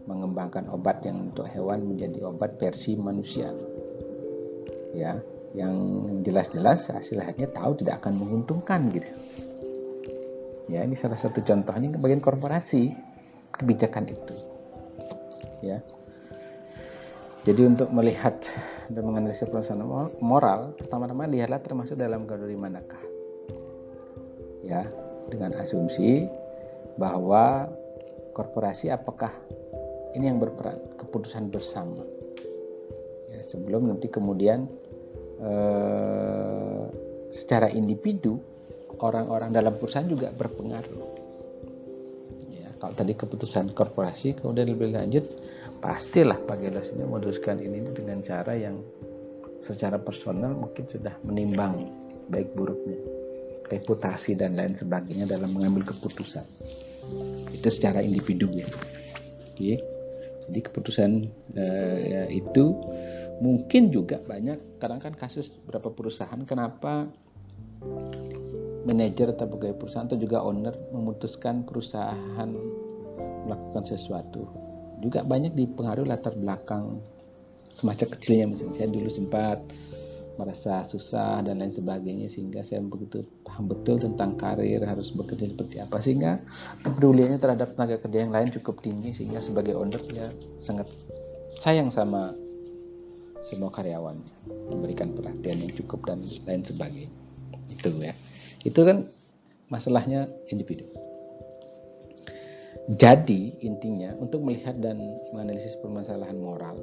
mengembangkan 0.06 0.70
obat 0.70 1.02
yang 1.02 1.32
untuk 1.32 1.48
hewan 1.48 1.88
menjadi 1.88 2.28
obat 2.28 2.60
versi 2.60 2.94
manusia. 2.94 3.50
Ya, 4.92 5.20
yang 5.56 5.74
jelas-jelas 6.22 6.92
hasil 6.92 7.18
akhirnya 7.24 7.50
tahu 7.50 7.80
tidak 7.80 8.04
akan 8.04 8.20
menguntungkan 8.20 8.92
gitu. 8.92 9.08
Ya, 10.68 10.84
ini 10.84 10.94
salah 11.00 11.16
satu 11.16 11.40
contohnya 11.40 11.96
bagian 11.96 12.20
korporasi 12.20 12.92
kebijakan 13.56 14.04
itu. 14.12 14.34
Ya. 15.64 15.80
Jadi 17.48 17.64
untuk 17.64 17.88
melihat 17.88 18.36
dan 18.92 19.02
menganalisis 19.08 19.48
perusahaan 19.48 19.80
moral, 20.20 20.76
pertama-tama 20.76 21.24
lihatlah 21.24 21.64
termasuk 21.64 21.96
dalam 21.96 22.28
kategori 22.28 22.58
manakah. 22.60 23.00
Ya, 24.60 24.84
dengan 25.32 25.56
asumsi 25.56 26.28
bahwa 27.00 27.72
korporasi 28.36 28.92
apakah 28.92 29.32
ini 30.16 30.24
yang 30.28 30.40
berperan 30.40 30.78
keputusan 30.96 31.52
bersama. 31.52 32.04
Ya, 33.28 33.44
sebelum 33.44 33.92
nanti 33.92 34.08
kemudian 34.08 34.64
eh, 35.42 36.84
secara 37.34 37.68
individu 37.68 38.40
orang-orang 38.98 39.52
dalam 39.52 39.76
perusahaan 39.76 40.08
juga 40.08 40.32
berpengaruh. 40.32 41.04
Ya, 42.48 42.72
kalau 42.80 42.94
tadi 42.96 43.12
keputusan 43.12 43.76
korporasi 43.76 44.40
kemudian 44.40 44.72
lebih 44.72 44.96
lanjut 44.96 45.28
pastilah 45.78 46.40
Pak 46.42 46.58
Gelos 46.58 46.88
ini 46.90 47.04
memutuskan 47.04 47.60
ini 47.60 47.84
dengan 47.92 48.24
cara 48.24 48.56
yang 48.56 48.80
secara 49.62 50.00
personal 50.00 50.56
mungkin 50.56 50.88
sudah 50.88 51.12
menimbang 51.22 51.86
baik 52.32 52.50
buruknya 52.56 53.18
reputasi 53.68 54.34
dan 54.34 54.56
lain 54.56 54.72
sebagainya 54.72 55.28
dalam 55.28 55.52
mengambil 55.52 55.92
keputusan. 55.92 56.44
Itu 57.52 57.68
secara 57.68 58.00
individu 58.00 58.48
ya. 58.52 58.64
Oke. 58.64 59.76
okay. 59.76 59.97
Jadi 60.48 60.60
keputusan 60.64 61.10
uh, 61.56 61.96
ya, 62.00 62.22
itu 62.32 62.72
mungkin 63.44 63.92
juga 63.92 64.20
banyak. 64.24 64.80
Karena 64.80 64.98
kan 64.98 65.14
kasus 65.14 65.52
beberapa 65.64 65.92
perusahaan 65.92 66.40
kenapa 66.48 67.08
manajer 68.88 69.36
atau 69.36 69.46
pegawai 69.46 69.76
perusahaan 69.76 70.08
atau 70.08 70.18
juga 70.18 70.40
owner 70.40 70.72
memutuskan 70.90 71.68
perusahaan 71.68 72.50
melakukan 73.44 73.84
sesuatu. 73.84 74.48
Juga 75.04 75.22
banyak 75.22 75.54
dipengaruhi 75.54 76.08
latar 76.08 76.34
belakang 76.34 76.98
semacam 77.70 78.06
kecilnya. 78.16 78.46
Misalnya 78.50 78.74
saya 78.80 78.88
dulu 78.90 79.10
sempat 79.12 79.58
merasa 80.38 80.86
susah 80.86 81.42
dan 81.42 81.58
lain 81.58 81.74
sebagainya 81.74 82.30
sehingga 82.30 82.62
saya 82.62 82.78
begitu 82.78 83.26
paham 83.42 83.66
betul 83.66 83.98
tentang 83.98 84.38
karir 84.38 84.78
harus 84.86 85.10
bekerja 85.10 85.50
seperti 85.50 85.82
apa. 85.82 85.98
Sehingga 85.98 86.38
kepeduliannya 86.86 87.42
terhadap 87.42 87.74
tenaga 87.74 87.98
kerja 87.98 88.18
yang 88.22 88.32
lain 88.32 88.54
cukup 88.54 88.78
tinggi 88.80 89.10
sehingga 89.10 89.42
sebagai 89.42 89.74
owner 89.74 89.98
ya 90.14 90.30
sangat 90.62 90.86
sayang 91.58 91.90
sama 91.90 92.32
semua 93.42 93.74
karyawannya 93.74 94.30
memberikan 94.70 95.10
perhatian 95.18 95.58
yang 95.58 95.74
cukup 95.74 96.06
dan 96.06 96.22
lain 96.46 96.62
sebagainya. 96.62 97.10
Itu 97.74 97.90
ya. 97.98 98.14
Itu 98.62 98.86
kan 98.86 99.10
masalahnya 99.74 100.30
individu. 100.54 100.86
Jadi 102.88 103.58
intinya 103.60 104.16
untuk 104.16 104.40
melihat 104.46 104.78
dan 104.80 104.96
menganalisis 105.34 105.76
permasalahan 105.82 106.40
moral 106.40 106.80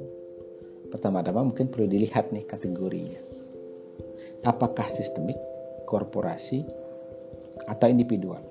pertama-tama 0.86 1.50
mungkin 1.50 1.66
perlu 1.66 1.90
dilihat 1.90 2.30
nih 2.30 2.46
kategorinya 2.46 3.25
apakah 4.44 4.90
sistemik, 4.92 5.38
korporasi, 5.86 6.66
atau 7.64 7.86
individual. 7.88 8.42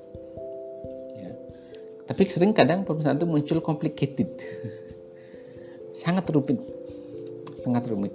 Ya. 1.13 1.31
Tapi 2.09 2.21
sering 2.25 2.57
kadang 2.57 2.83
permasalahan 2.87 3.21
itu 3.21 3.27
muncul 3.29 3.59
complicated, 3.61 4.29
sangat 6.01 6.25
rumit, 6.33 6.59
sangat 7.61 7.85
rumit. 7.85 8.13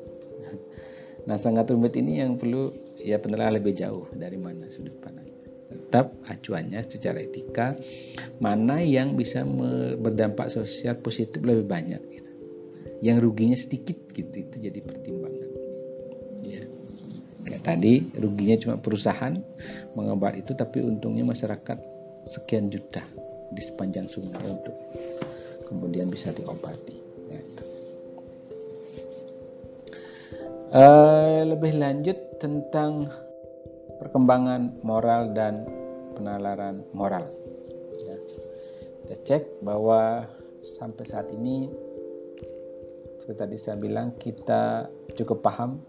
Nah, 1.28 1.37
sangat 1.37 1.68
rumit 1.70 1.94
ini 1.94 2.18
yang 2.18 2.40
perlu 2.40 2.72
ya 2.98 3.20
penilaian 3.20 3.54
lebih 3.54 3.76
jauh 3.76 4.09
dari 4.16 4.40
mana 4.40 4.66
sudut 4.72 4.96
pandang. 4.98 5.28
Tetap 5.70 6.11
acuannya 6.26 6.83
secara 6.83 7.22
etika 7.22 7.78
mana 8.42 8.83
yang 8.83 9.14
bisa 9.14 9.46
berdampak 10.00 10.50
sosial 10.50 10.98
positif 10.98 11.38
lebih 11.38 11.70
banyak, 11.70 12.02
gitu. 12.11 12.33
yang 13.06 13.22
ruginya 13.22 13.54
sedikit 13.54 13.94
gitu 14.11 14.35
itu 14.35 14.56
jadi 14.59 14.83
pertimbangan 14.83 15.50
kayak 17.50 17.66
tadi 17.66 18.06
ruginya 18.14 18.56
cuma 18.62 18.74
perusahaan 18.78 19.34
mengobat 19.98 20.38
itu 20.38 20.54
tapi 20.54 20.78
untungnya 20.86 21.26
masyarakat 21.26 21.82
sekian 22.30 22.70
juta 22.70 23.02
di 23.50 23.58
sepanjang 23.58 24.06
sungai 24.06 24.38
untuk 24.46 24.76
kemudian 25.66 26.06
bisa 26.06 26.30
diobati 26.30 26.94
ya. 27.26 27.42
Uh, 30.70 31.42
lebih 31.50 31.74
lanjut 31.74 32.14
tentang 32.38 33.10
perkembangan 33.98 34.78
moral 34.86 35.34
dan 35.34 35.66
penalaran 36.14 36.86
moral 36.94 37.26
ya. 37.98 38.16
kita 39.02 39.16
cek 39.26 39.42
bahwa 39.66 40.30
sampai 40.78 41.04
saat 41.10 41.26
ini 41.34 41.66
seperti 43.18 43.36
tadi 43.42 43.56
saya 43.58 43.76
bilang 43.76 44.14
kita 44.22 44.86
cukup 45.18 45.42
paham 45.42 45.82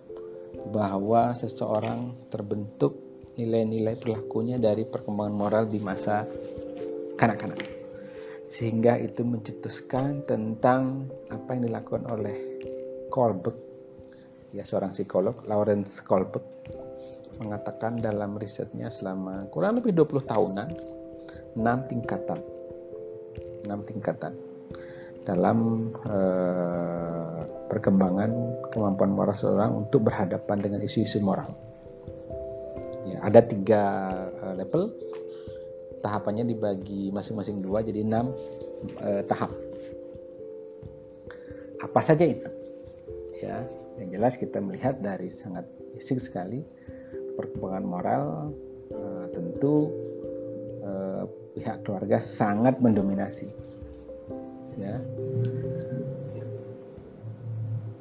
bahwa 0.69 1.33
seseorang 1.33 2.13
terbentuk 2.29 2.93
nilai-nilai 3.39 3.97
perilakunya 3.97 4.61
dari 4.61 4.85
perkembangan 4.85 5.33
moral 5.33 5.63
di 5.65 5.81
masa 5.81 6.27
kanak-kanak. 7.17 7.65
Sehingga 8.45 8.99
itu 8.99 9.23
mencetuskan 9.23 10.27
tentang 10.27 11.07
apa 11.31 11.55
yang 11.55 11.71
dilakukan 11.71 12.03
oleh 12.11 12.35
Kolbeck 13.07 13.71
ya 14.51 14.67
seorang 14.67 14.91
psikolog 14.91 15.35
Lawrence 15.47 16.03
Kolbeck 16.03 16.43
mengatakan 17.39 17.97
dalam 17.97 18.35
risetnya 18.35 18.91
selama 18.91 19.47
kurang 19.49 19.79
lebih 19.79 19.95
20 19.95 20.27
tahunan 20.27 20.69
6 21.55 21.89
tingkatan. 21.89 22.39
6 23.65 23.89
tingkatan. 23.89 24.33
Dalam 25.21 25.89
uh, 26.09 27.41
perkembangan 27.69 28.50
kemampuan 28.71 29.11
moral 29.11 29.35
seseorang 29.35 29.85
untuk 29.85 30.07
berhadapan 30.07 30.57
dengan 30.63 30.79
isu-isu 30.81 31.19
moral. 31.19 31.51
Ya, 33.05 33.19
ada 33.21 33.43
tiga 33.43 33.83
uh, 34.41 34.55
level, 34.55 34.93
tahapannya 36.01 36.47
dibagi 36.47 37.11
masing-masing 37.11 37.61
dua 37.61 37.83
jadi 37.83 38.01
enam 38.01 38.31
uh, 39.03 39.21
tahap. 39.27 39.51
Apa 41.81 41.99
saja 41.99 42.23
itu? 42.23 42.49
Ya, 43.41 43.65
yang 43.97 44.13
jelas 44.13 44.37
kita 44.37 44.61
melihat 44.61 45.01
dari 45.01 45.33
sangat 45.33 45.65
basic 45.97 46.21
sekali 46.21 46.61
perkembangan 47.35 47.85
moral 47.85 48.23
uh, 48.93 49.25
tentu 49.33 49.89
uh, 50.85 51.25
pihak 51.57 51.83
keluarga 51.83 52.21
sangat 52.21 52.79
mendominasi 52.79 53.49
ya 54.79 54.95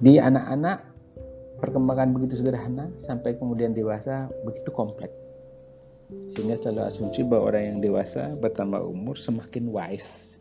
di 0.00 0.16
anak-anak 0.16 0.80
perkembangan 1.60 2.16
begitu 2.16 2.40
sederhana 2.40 2.88
sampai 3.04 3.36
kemudian 3.36 3.76
dewasa 3.76 4.32
begitu 4.48 4.72
kompleks 4.72 5.12
sehingga 6.32 6.56
selalu 6.56 6.88
asumsi 6.88 7.20
bahwa 7.22 7.52
orang 7.52 7.64
yang 7.68 7.78
dewasa 7.84 8.34
bertambah 8.40 8.80
umur 8.82 9.14
semakin 9.14 9.68
wise. 9.70 10.40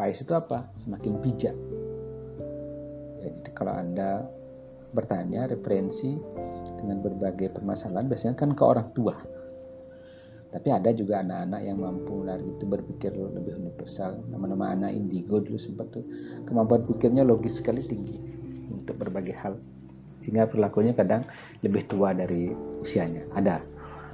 Wise 0.00 0.24
itu 0.24 0.32
apa? 0.32 0.64
Semakin 0.80 1.20
bijak. 1.20 1.56
Ya, 3.20 3.28
jadi 3.36 3.50
kalau 3.52 3.74
anda 3.76 4.24
bertanya 4.96 5.50
referensi 5.50 6.16
dengan 6.80 7.04
berbagai 7.04 7.52
permasalahan 7.52 8.08
biasanya 8.08 8.34
kan 8.38 8.56
ke 8.56 8.62
orang 8.64 8.88
tua. 8.96 9.12
Tapi 10.52 10.68
ada 10.72 10.88
juga 10.96 11.20
anak-anak 11.20 11.60
yang 11.64 11.76
mampu 11.82 12.24
lari 12.24 12.48
itu 12.48 12.64
berpikir 12.64 13.12
lebih 13.12 13.60
universal. 13.60 14.24
Nama-nama 14.32 14.72
anak 14.72 14.96
indigo 14.96 15.40
dulu 15.40 15.60
sempat 15.60 15.92
tuh. 15.92 16.04
Kemampuan 16.48 16.88
pikirnya 16.88 17.24
logis 17.24 17.60
sekali 17.60 17.84
tinggi 17.84 18.32
untuk 18.82 18.98
berbagai 18.98 19.34
hal 19.38 19.54
sehingga 20.22 20.46
perilakunya 20.46 20.94
kadang 20.94 21.26
lebih 21.62 21.86
tua 21.90 22.14
dari 22.14 22.50
usianya 22.82 23.26
ada 23.34 23.62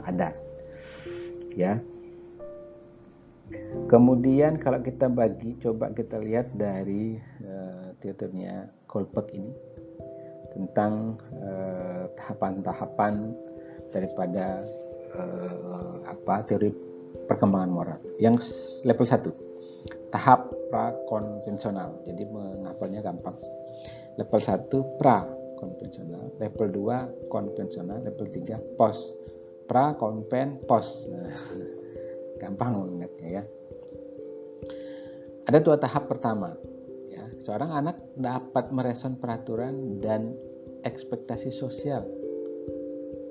ada 0.04 0.32
ya 1.52 1.76
Kemudian 3.88 4.60
kalau 4.60 4.84
kita 4.84 5.08
bagi, 5.08 5.56
coba 5.56 5.88
kita 5.96 6.20
lihat 6.20 6.52
dari 6.52 7.16
uh, 7.40 7.96
teorinya 8.00 8.68
Kolberg 8.84 9.32
ini 9.32 9.52
tentang 10.48 11.20
eh, 11.38 12.04
tahapan-tahapan 12.18 13.14
uh, 13.30 13.36
daripada 13.94 14.64
uh, 15.14 16.02
apa 16.08 16.44
teori 16.48 16.72
perkembangan 17.28 17.70
moral. 17.70 18.00
Yang 18.16 18.48
level 18.82 19.06
1, 19.06 19.28
tahap 20.12 20.50
pra-konvensional. 20.72 22.00
Jadi 22.04 22.26
menghafalnya 22.26 23.04
gampang. 23.04 23.36
Level 24.18 24.40
1 24.42 24.98
pra-konvensional, 24.98 26.34
level 26.42 26.66
2 26.74 27.30
konvensional, 27.30 28.02
level 28.02 28.26
3 28.26 28.58
post. 28.74 29.14
Pra, 29.70 29.94
konven, 29.94 30.58
post. 30.66 31.06
Nah, 31.12 31.38
gampang 32.40 32.82
mengingatnya 32.82 33.28
ya. 33.40 33.44
Ada 35.48 35.64
dua 35.64 35.76
tahap 35.80 36.08
pertama. 36.08 36.56
Ya, 37.08 37.24
seorang 37.44 37.72
anak 37.72 37.96
dapat 38.16 38.68
merespon 38.72 39.16
peraturan 39.16 40.00
dan 40.00 40.36
ekspektasi 40.84 41.52
sosial 41.52 42.04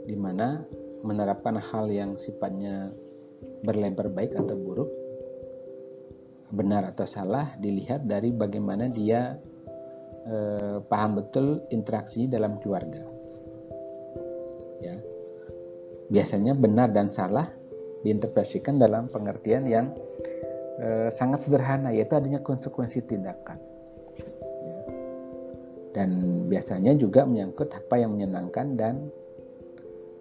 di 0.08 0.16
mana 0.16 0.64
menerapkan 1.04 1.60
hal 1.60 1.92
yang 1.92 2.16
sifatnya 2.18 2.90
berlebar 3.62 4.10
baik 4.10 4.34
atau 4.34 4.56
buruk, 4.56 4.90
benar 6.50 6.88
atau 6.90 7.04
salah 7.04 7.54
dilihat 7.60 8.08
dari 8.08 8.32
bagaimana 8.32 8.88
dia 8.88 9.36
eh, 10.28 10.78
paham 10.84 11.24
betul 11.24 11.64
interaksi 11.72 12.28
dalam 12.28 12.60
keluarga. 12.60 13.02
Ya. 14.84 15.00
Biasanya 16.12 16.54
benar 16.54 16.92
dan 16.92 17.10
salah 17.10 17.50
diinterpretasikan 18.06 18.78
dalam 18.78 19.10
pengertian 19.10 19.66
yang 19.68 19.92
Eh, 20.78 21.10
sangat 21.10 21.42
sederhana 21.42 21.90
yaitu 21.90 22.14
adanya 22.14 22.38
konsekuensi 22.38 23.02
tindakan 23.10 23.58
ya. 24.14 24.30
dan 25.90 26.10
biasanya 26.54 26.94
juga 26.94 27.26
menyangkut 27.26 27.74
apa 27.74 27.98
yang 27.98 28.14
menyenangkan 28.14 28.78
dan 28.78 29.10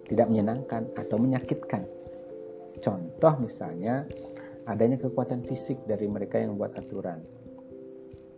tidak 0.09 0.33
menyenangkan 0.33 0.89
atau 0.97 1.21
menyakitkan 1.21 1.85
contoh 2.81 3.33
misalnya 3.37 4.09
adanya 4.65 4.97
kekuatan 4.97 5.45
fisik 5.45 5.77
dari 5.85 6.09
mereka 6.09 6.41
yang 6.41 6.57
membuat 6.57 6.81
aturan 6.81 7.21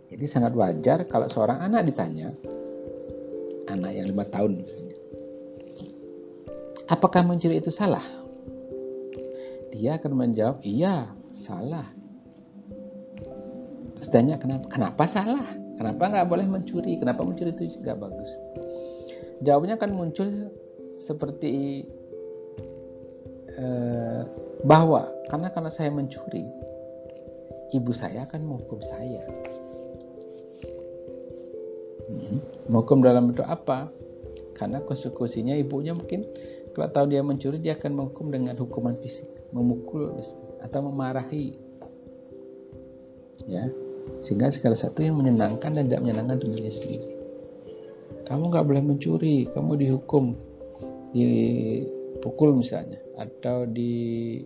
jadi 0.09 0.25
sangat 0.25 0.57
wajar 0.57 1.05
kalau 1.05 1.29
seorang 1.29 1.61
anak 1.61 1.85
ditanya 1.85 2.33
anak 3.69 3.91
yang 3.93 4.09
lima 4.09 4.25
tahun 4.25 4.65
misalnya. 4.65 4.97
Apakah 6.89 7.21
mencuri 7.21 7.61
itu 7.61 7.69
salah? 7.69 8.01
Dia 9.69 10.01
akan 10.01 10.11
menjawab 10.17 10.57
iya 10.65 11.13
salah. 11.37 11.85
Tanya 14.09 14.41
kenapa 14.41 14.65
kenapa 14.73 15.03
salah? 15.05 15.45
Kenapa 15.77 16.09
nggak 16.09 16.27
boleh 16.33 16.49
mencuri? 16.49 16.97
Kenapa 16.97 17.21
mencuri 17.21 17.53
itu 17.53 17.77
juga 17.77 17.93
bagus? 17.93 18.25
Jawabnya 19.45 19.77
akan 19.77 19.91
muncul 19.93 20.49
seperti 20.97 21.85
eh, 23.53 24.21
bahwa 24.65 25.05
karena 25.29 25.53
kalau 25.53 25.69
saya 25.69 25.93
mencuri 25.93 26.41
ibu 27.69 27.93
saya 27.93 28.25
akan 28.25 28.49
menghukum 28.49 28.81
saya. 28.81 29.21
Menghukum 32.69 33.05
dalam 33.05 33.31
bentuk 33.31 33.45
apa? 33.45 33.89
Karena 34.57 34.83
konsekuensinya 34.83 35.55
ibunya 35.55 35.95
mungkin 35.95 36.27
kalau 36.75 36.89
tahu 36.91 37.05
dia 37.11 37.23
mencuri 37.23 37.57
dia 37.59 37.79
akan 37.79 37.91
menghukum 37.95 38.27
dengan 38.29 38.55
hukuman 38.59 38.95
fisik. 38.99 39.27
Memukul 39.55 40.19
atau 40.61 40.79
memarahi. 40.85 41.55
Ya. 43.47 43.71
Sehingga 44.21 44.51
segala 44.51 44.75
satu 44.75 44.99
yang 44.99 45.17
menyenangkan 45.17 45.73
dan 45.73 45.87
tidak 45.87 46.01
menyenangkan 46.03 46.43
dirinya 46.43 46.73
sendiri. 46.73 47.09
Kamu 48.27 48.53
nggak 48.53 48.65
boleh 48.67 48.83
mencuri 48.83 49.49
kamu 49.49 49.71
dihukum. 49.79 50.37
Dipukul 51.15 52.53
misalnya. 52.59 53.01
Atau 53.17 53.65
di 53.65 54.39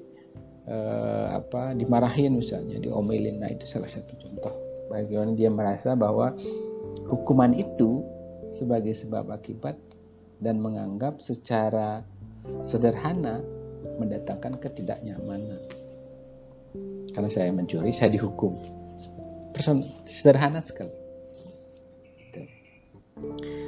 uh, 0.70 1.42
apa 1.42 1.76
dimarahin 1.76 2.38
misalnya 2.40 2.80
diomelin. 2.80 3.44
Nah 3.44 3.50
itu 3.52 3.68
salah 3.68 3.90
satu 3.90 4.16
contoh. 4.20 4.54
Bagaimana 4.88 5.34
dia 5.34 5.50
merasa 5.50 5.98
bahwa 5.98 6.38
hukuman 7.10 7.54
itu 7.56 8.04
sebagai 8.54 8.94
sebab 8.94 9.34
akibat 9.34 9.78
dan 10.40 10.60
menganggap 10.60 11.20
secara 11.24 12.06
sederhana 12.68 13.40
mendatangkan 13.98 14.60
ketidaknyamanan 14.60 15.62
karena 17.14 17.30
saya 17.30 17.54
mencuri 17.54 17.94
saya 17.94 18.10
dihukum 18.10 18.58
person 19.54 19.86
sederhana 20.10 20.66
sekali. 20.66 20.92
Gitu. 22.18 22.42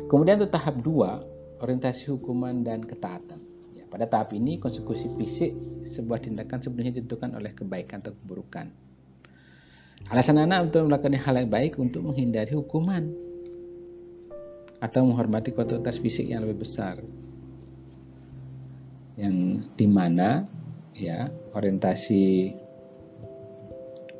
Kemudian 0.09 0.41
untuk 0.41 0.51
tahap 0.51 0.81
dua, 0.81 1.21
orientasi 1.61 2.09
hukuman 2.09 2.65
dan 2.65 2.81
ketaatan. 2.81 3.39
Ya, 3.77 3.85
pada 3.85 4.09
tahap 4.09 4.33
ini 4.33 4.57
konsekuensi 4.57 5.07
fisik 5.15 5.51
sebuah 5.93 6.25
tindakan 6.25 6.59
sebenarnya 6.59 6.99
ditentukan 6.99 7.38
oleh 7.38 7.53
kebaikan 7.53 8.01
atau 8.01 8.17
keburukan. 8.17 8.73
Alasan 10.13 10.37
anak 10.37 10.69
untuk 10.69 10.85
melakukan 10.85 11.17
hal 11.17 11.35
yang 11.41 11.49
baik 11.49 11.81
untuk 11.81 12.05
menghindari 12.05 12.53
hukuman 12.53 13.09
atau 14.77 15.01
menghormati 15.01 15.49
kualitas 15.49 15.97
fisik 15.97 16.29
yang 16.29 16.45
lebih 16.45 16.61
besar. 16.61 17.01
Yang 19.17 19.65
di 19.73 19.87
mana 19.89 20.45
ya 20.93 21.25
orientasi 21.57 22.53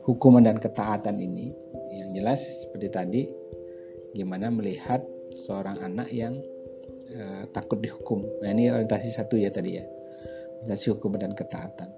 hukuman 0.09 0.49
dan 0.49 0.57
ketaatan 0.57 1.21
ini 1.21 1.53
yang 1.93 2.17
jelas 2.17 2.41
seperti 2.65 2.87
tadi 2.89 3.21
gimana 4.17 4.49
melihat 4.49 5.05
seorang 5.45 5.85
anak 5.85 6.09
yang 6.09 6.33
uh, 7.13 7.45
takut 7.53 7.77
dihukum. 7.77 8.25
Nah 8.41 8.49
ini 8.49 8.73
orientasi 8.73 9.13
satu 9.13 9.37
ya 9.37 9.53
tadi 9.53 9.77
ya 9.77 9.85
orientasi 10.65 10.97
hukum 10.97 11.13
dan 11.21 11.37
ketaatan. 11.37 11.93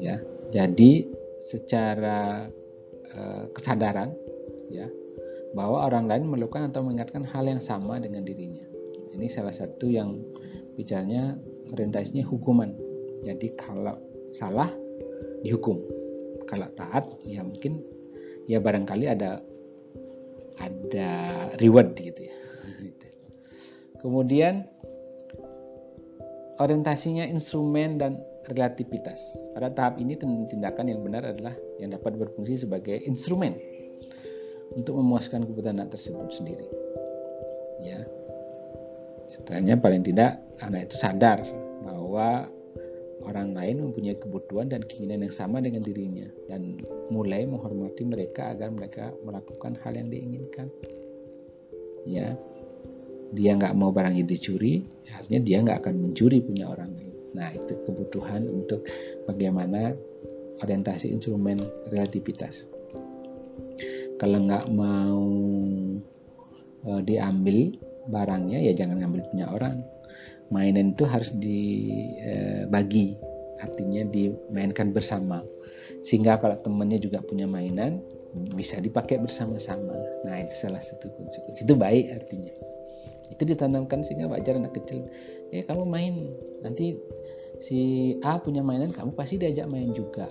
Ya 0.00 0.16
jadi 0.54 1.08
secara 1.46 2.50
uh, 3.14 3.44
kesadaran 3.54 4.10
ya 4.68 4.90
bahwa 5.54 5.86
orang 5.86 6.10
lain 6.10 6.26
melakukan 6.28 6.68
atau 6.68 6.82
mengingatkan 6.84 7.24
hal 7.24 7.46
yang 7.46 7.62
sama 7.62 7.96
dengan 8.02 8.26
dirinya. 8.26 8.66
Ini 9.14 9.30
salah 9.32 9.54
satu 9.54 9.88
yang 9.88 10.20
bicaranya 10.76 11.38
orientasinya 11.72 12.26
hukuman. 12.28 12.76
Jadi 13.24 13.56
kalau 13.56 13.96
salah 14.36 14.68
dihukum 15.40 15.80
kalau 16.46 16.68
taat 16.78 17.04
ya 17.26 17.42
mungkin 17.42 17.82
ya 18.46 18.62
barangkali 18.62 19.10
ada 19.10 19.42
ada 20.56 21.10
reward 21.60 21.98
gitu 21.98 22.30
ya 22.30 22.36
kemudian 24.02 24.64
orientasinya 26.56 27.26
instrumen 27.28 28.00
dan 28.00 28.22
relativitas. 28.48 29.18
Pada 29.52 29.70
tahap 29.74 29.98
ini 29.98 30.14
tindakan 30.18 30.86
yang 30.90 31.00
benar 31.02 31.26
adalah 31.26 31.54
yang 31.82 31.92
dapat 31.92 32.14
berfungsi 32.16 32.66
sebagai 32.66 32.96
instrumen 33.04 33.58
untuk 34.74 34.98
memuaskan 34.98 35.46
kebutuhan 35.46 35.82
anak 35.82 35.94
tersebut 35.94 36.30
sendiri. 36.30 36.66
Ya. 37.82 38.06
Sebenarnya 39.26 39.78
paling 39.82 40.06
tidak 40.06 40.38
anak 40.62 40.86
itu 40.90 40.96
sadar 41.02 41.42
bahwa 41.82 42.46
orang 43.26 43.58
lain 43.58 43.90
mempunyai 43.90 44.14
kebutuhan 44.22 44.70
dan 44.70 44.86
keinginan 44.86 45.26
yang 45.26 45.34
sama 45.34 45.58
dengan 45.58 45.82
dirinya 45.82 46.30
dan 46.46 46.78
mulai 47.10 47.42
menghormati 47.42 48.06
mereka 48.06 48.54
agar 48.54 48.70
mereka 48.70 49.10
melakukan 49.26 49.74
hal 49.82 49.98
yang 49.98 50.08
diinginkan. 50.08 50.70
Ya. 52.06 52.38
Dia 53.34 53.58
nggak 53.58 53.74
mau 53.74 53.90
barang 53.90 54.14
itu 54.14 54.38
dicuri 54.38 54.86
artinya 55.10 55.40
dia 55.42 55.58
nggak 55.58 55.78
akan 55.82 55.94
mencuri 55.98 56.38
punya 56.38 56.70
orang 56.70 56.94
lain 56.94 57.05
nah 57.36 57.52
itu 57.52 57.76
kebutuhan 57.84 58.48
untuk 58.48 58.88
bagaimana 59.28 59.92
orientasi 60.64 61.12
instrumen 61.12 61.60
relativitas. 61.92 62.64
Kalau 64.16 64.48
nggak 64.48 64.72
mau 64.72 65.28
e, 66.88 66.90
diambil 67.04 67.76
barangnya 68.08 68.64
ya 68.64 68.72
jangan 68.72 69.04
ngambil 69.04 69.22
punya 69.28 69.46
orang. 69.52 69.84
Mainan 70.48 70.94
itu 70.94 71.04
harus 71.04 71.34
dibagi 71.36 73.18
eh, 73.18 73.60
artinya 73.60 74.06
dimainkan 74.08 74.94
bersama. 74.94 75.42
Sehingga 76.06 76.38
kalau 76.38 76.54
temannya 76.62 77.02
juga 77.02 77.18
punya 77.18 77.50
mainan 77.50 77.98
bisa 78.54 78.78
dipakai 78.78 79.18
bersama-sama. 79.18 79.98
Nah 80.22 80.38
itu 80.38 80.54
salah 80.54 80.78
satu 80.78 81.10
konsekuensi. 81.18 81.66
Itu 81.66 81.74
baik 81.74 82.14
artinya. 82.14 82.54
Itu 83.26 83.42
ditanamkan 83.42 84.06
sehingga 84.06 84.30
wajar 84.30 84.54
anak 84.54 84.78
kecil 84.78 85.02
eh 85.54 85.62
kamu 85.66 85.84
main 85.86 86.14
nanti 86.62 86.98
si 87.60 88.14
A 88.20 88.38
punya 88.40 88.60
mainan 88.60 88.92
kamu 88.92 89.16
pasti 89.16 89.40
diajak 89.40 89.68
main 89.72 89.92
juga. 89.96 90.28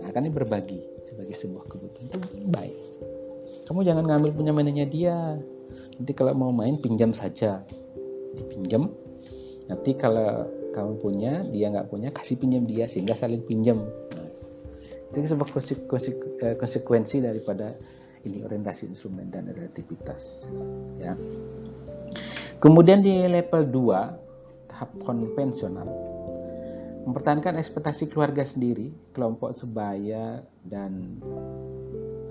Nah 0.00 0.12
ini 0.12 0.30
berbagi 0.30 0.80
sebagai 1.08 1.34
sebuah 1.34 1.64
kebutuhan 1.70 2.06
itu 2.12 2.18
baik. 2.52 2.76
Kamu 3.66 3.82
jangan 3.82 4.04
ngambil 4.06 4.30
punya 4.36 4.52
mainannya 4.54 4.86
dia. 4.86 5.40
Nanti 5.96 6.12
kalau 6.12 6.36
mau 6.36 6.52
main 6.52 6.78
pinjam 6.78 7.10
saja. 7.16 7.64
Dipinjam. 8.36 8.92
Nanti 9.66 9.96
kalau 9.98 10.46
kamu 10.76 10.92
punya 11.00 11.32
dia 11.50 11.72
nggak 11.72 11.88
punya 11.88 12.12
kasih 12.12 12.36
pinjam 12.36 12.68
dia 12.68 12.86
sehingga 12.86 13.16
saling 13.16 13.42
pinjam. 13.42 13.80
Nah, 14.12 14.28
itu 15.16 15.32
sebuah 15.32 15.48
eh, 15.50 16.56
konsekuensi 16.60 17.24
daripada 17.24 17.74
ini 18.28 18.42
orientasi 18.44 18.90
instrumen 18.90 19.32
dan 19.32 19.50
relativitas. 19.50 20.46
Ya. 21.00 21.16
Kemudian 22.60 23.00
di 23.00 23.24
level 23.26 23.66
2 23.72 24.70
tahap 24.70 24.90
konvensional 25.02 26.15
mempertahankan 27.06 27.54
ekspektasi 27.62 28.10
keluarga 28.10 28.42
sendiri 28.42 28.90
kelompok 29.14 29.54
sebaya 29.54 30.42
dan 30.66 31.22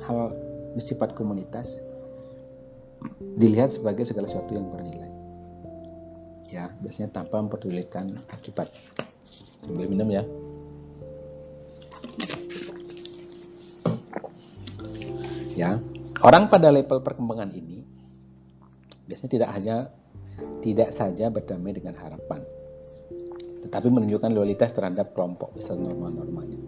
hal 0.04 0.36
bersifat 0.76 1.16
komunitas 1.16 1.72
dilihat 3.40 3.72
sebagai 3.72 4.04
segala 4.04 4.28
sesuatu 4.28 4.52
yang 4.52 4.68
bernilai. 4.68 5.12
Ya 6.52 6.76
biasanya 6.84 7.24
tanpa 7.24 7.40
memperdulikan 7.40 8.20
akibat. 8.28 8.68
Sambil 9.64 9.88
minum 9.88 10.12
ya. 10.12 10.28
Ya 15.56 15.80
orang 16.20 16.52
pada 16.52 16.68
level 16.68 17.00
perkembangan 17.00 17.56
ini 17.56 17.88
biasanya 19.08 19.32
tidak 19.32 19.50
hanya 19.56 19.78
tidak 20.60 20.92
saja 20.92 21.32
berdamai 21.32 21.72
dengan 21.72 21.96
harapan 21.96 22.44
tetapi 23.66 23.90
menunjukkan 23.90 24.30
loyalitas 24.30 24.78
terhadap 24.78 25.18
kelompok 25.18 25.58
besar 25.58 25.74
norma-normanya. 25.74 26.62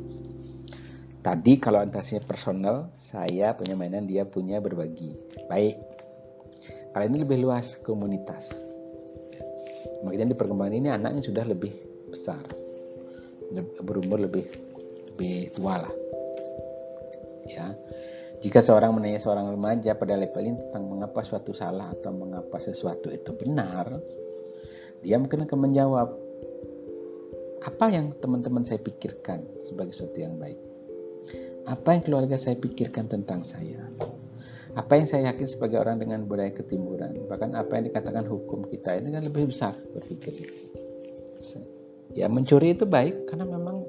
Tadi 1.22 1.60
kalau 1.62 1.84
antasinya 1.84 2.24
personal 2.26 2.90
saya 2.98 3.54
punya 3.54 3.78
mainan 3.78 4.10
dia 4.10 4.26
punya 4.26 4.58
berbagi. 4.58 5.14
Baik. 5.46 5.78
Kali 6.96 7.06
ini 7.14 7.18
lebih 7.22 7.38
luas 7.46 7.78
komunitas. 7.86 8.50
Kemudian 10.02 10.34
di 10.34 10.38
perkembangan 10.38 10.76
ini 10.78 10.90
anaknya 10.90 11.22
sudah 11.22 11.46
lebih 11.46 11.74
besar, 12.10 12.42
berumur 13.82 14.18
lebih 14.24 14.46
lebih 15.14 15.54
tua 15.54 15.86
lah. 15.86 15.94
Ya, 17.48 17.74
jika 18.38 18.62
seorang 18.62 18.94
menanya 18.94 19.18
seorang 19.18 19.50
remaja 19.50 19.98
pada 19.98 20.14
level 20.14 20.44
ini 20.46 20.58
tentang 20.70 20.86
mengapa 20.86 21.26
suatu 21.26 21.58
salah 21.58 21.90
atau 21.90 22.14
mengapa 22.14 22.62
sesuatu 22.62 23.10
itu 23.10 23.34
benar, 23.34 23.98
dia 25.02 25.18
mungkin 25.18 25.50
akan 25.50 25.60
menjawab, 25.70 26.08
apa 27.68 27.86
yang 27.92 28.16
teman-teman 28.24 28.64
saya 28.64 28.80
pikirkan 28.80 29.44
sebagai 29.60 29.92
sesuatu 29.92 30.18
yang 30.18 30.40
baik? 30.40 30.56
Apa 31.68 32.00
yang 32.00 32.02
keluarga 32.08 32.40
saya 32.40 32.56
pikirkan 32.56 33.12
tentang 33.12 33.44
saya? 33.44 33.84
apa 34.78 34.94
yang 34.94 35.10
saya 35.10 35.34
yakin 35.34 35.50
sebagai 35.50 35.82
orang 35.82 35.98
dengan 35.98 36.30
budaya 36.30 36.54
ketimuran? 36.54 37.18
Bahkan 37.26 37.58
apa 37.58 37.82
yang 37.82 37.90
dikatakan 37.90 38.30
hukum 38.30 38.62
kita? 38.70 39.02
Ini 39.02 39.10
kan 39.10 39.26
lebih 39.26 39.50
besar 39.50 39.74
berpikir 39.98 40.38
ya 42.18 42.26
mencuri 42.30 42.74
itu 42.74 42.86
baik 42.86 43.30
karena 43.30 43.46
memang 43.46 43.86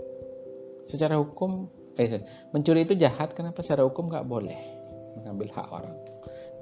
secara 0.84 1.16
hukum 1.16 1.68
eh 1.96 2.24
mencuri 2.52 2.84
itu 2.88 2.96
jahat 2.96 3.36
kenapa 3.36 3.60
secara 3.60 3.84
hukum 3.84 4.08
nggak 4.08 4.24
boleh? 4.24 4.56
Mengambil 5.20 5.52
hak 5.52 5.68
orang 5.68 5.96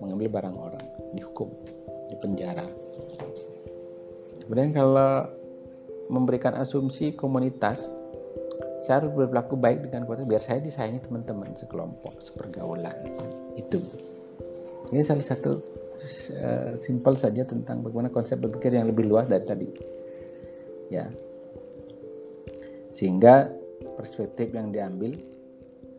mengambil 0.00 0.28
barang 0.28 0.56
orang 0.56 0.86
dihukum 1.16 1.48
di 2.06 2.16
penjara 2.20 2.66
kemudian 4.44 4.70
kalau 4.76 5.26
memberikan 6.08 6.54
asumsi 6.58 7.14
komunitas 7.14 7.88
saya 8.86 9.02
harus 9.02 9.12
berlaku 9.14 9.58
baik 9.58 9.90
dengan 9.90 10.06
kuota 10.06 10.22
biar 10.22 10.38
saya 10.38 10.62
disayangi 10.62 11.02
teman-teman 11.02 11.54
sekelompok 11.58 12.22
sepergaulan 12.22 12.94
itu 13.58 13.82
ini 14.94 15.02
salah 15.02 15.24
satu 15.26 15.58
uh, 15.98 16.72
simpel 16.78 17.18
saja 17.18 17.42
tentang 17.42 17.82
bagaimana 17.82 18.12
konsep 18.12 18.38
berpikir 18.38 18.76
yang 18.76 18.86
lebih 18.86 19.08
luas 19.08 19.26
dari 19.26 19.44
tadi. 19.46 19.68
Ya. 20.92 21.10
Sehingga 22.94 23.50
perspektif 23.98 24.54
yang 24.54 24.70
diambil 24.70 25.18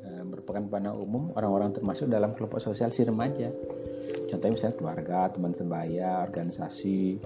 uh, 0.07 0.23
merupakan 0.23 0.63
pandangan 0.71 1.03
umum 1.03 1.35
orang-orang 1.35 1.75
termasuk 1.75 2.07
dalam 2.07 2.31
kelompok 2.37 2.63
sosial 2.63 2.93
si 2.95 3.03
remaja. 3.03 3.51
Contohnya 4.31 4.53
misalnya 4.55 4.75
keluarga, 4.79 5.19
teman 5.31 5.51
sebaya, 5.55 6.23
organisasi, 6.23 7.19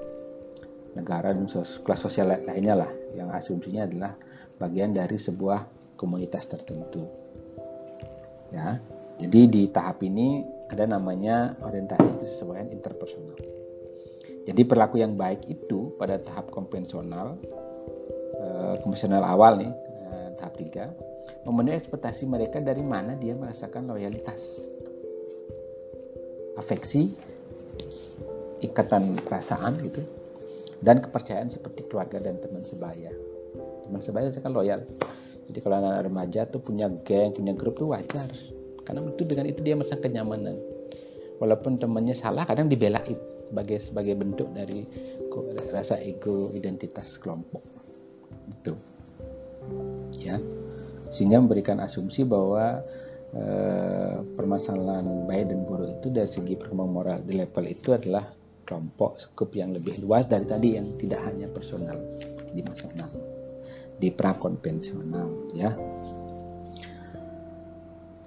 negara 0.95 1.31
dan 1.31 1.47
kelas 1.47 2.01
sosial 2.01 2.35
lainnya 2.43 2.75
lah 2.83 2.91
yang 3.15 3.31
asumsinya 3.31 3.87
adalah 3.87 4.11
bagian 4.59 4.91
dari 4.91 5.17
sebuah 5.17 5.65
komunitas 5.95 6.49
tertentu. 6.49 7.07
Ya. 8.51 8.77
Jadi 9.21 9.39
di 9.47 9.63
tahap 9.69 10.01
ini 10.01 10.41
ada 10.71 10.89
namanya 10.89 11.53
orientasi 11.61 12.09
kesesuaian 12.25 12.73
interpersonal. 12.73 13.37
Jadi 14.41 14.61
perilaku 14.65 14.97
yang 14.97 15.13
baik 15.13 15.45
itu 15.45 15.93
pada 16.01 16.17
tahap 16.17 16.49
konvensional, 16.49 17.37
eh, 18.41 18.75
konvensional 18.81 19.21
awal 19.21 19.61
nih, 19.61 19.71
eh, 20.09 20.29
tahap 20.41 20.53
3, 20.57 20.89
memenuhi 21.45 21.77
ekspektasi 21.77 22.25
mereka 22.25 22.57
dari 22.57 22.81
mana 22.81 23.13
dia 23.13 23.37
merasakan 23.37 23.93
loyalitas, 23.93 24.41
afeksi, 26.57 27.13
ikatan 28.65 29.21
perasaan 29.21 29.77
gitu, 29.85 30.01
dan 30.81 31.01
kepercayaan 31.01 31.49
seperti 31.53 31.85
keluarga 31.87 32.17
dan 32.17 32.41
teman 32.41 32.65
sebaya. 32.65 33.13
Teman 33.85 34.01
sebaya 34.01 34.33
kan 34.33 34.53
loyal. 34.53 34.81
Jadi 35.49 35.59
kalau 35.61 35.81
anak 35.81 36.09
remaja 36.09 36.49
tuh 36.49 36.61
punya 36.61 36.89
geng, 37.05 37.37
punya 37.37 37.53
grup 37.53 37.77
tuh 37.77 37.93
wajar. 37.93 38.29
Karena 38.85 39.05
itu 39.05 39.23
dengan 39.25 39.45
itu 39.45 39.61
dia 39.61 39.77
merasa 39.77 39.97
kenyamanan. 39.97 40.57
Walaupun 41.37 41.81
temannya 41.81 42.13
salah 42.13 42.45
kadang 42.45 42.69
dibelain 42.69 43.17
sebagai 43.49 43.77
sebagai 43.83 44.15
bentuk 44.15 44.47
dari 44.55 44.87
rasa 45.73 45.99
ego 45.99 46.49
identitas 46.55 47.19
kelompok. 47.19 47.61
Itu 48.49 48.73
ya. 50.17 50.39
Sehingga 51.11 51.43
memberikan 51.43 51.83
asumsi 51.83 52.23
bahwa 52.23 52.79
e, 53.35 53.43
permasalahan 54.39 55.27
baik 55.27 55.51
dan 55.51 55.67
buruk 55.67 55.99
itu 55.99 56.07
dari 56.07 56.29
segi 56.31 56.53
perkembangan 56.55 56.93
moral 56.95 57.19
di 57.27 57.35
level 57.35 57.65
itu 57.67 57.91
adalah 57.91 58.31
kelompok 58.71 59.19
skup 59.19 59.51
yang 59.51 59.75
lebih 59.75 59.99
luas 59.99 60.31
dari 60.31 60.47
tadi 60.47 60.79
yang 60.79 60.95
tidak 60.95 61.19
hanya 61.27 61.51
personal 61.51 61.99
dimensional 62.55 63.11
di 63.99 64.07
prakonvensional 64.07 65.51
ya 65.51 65.75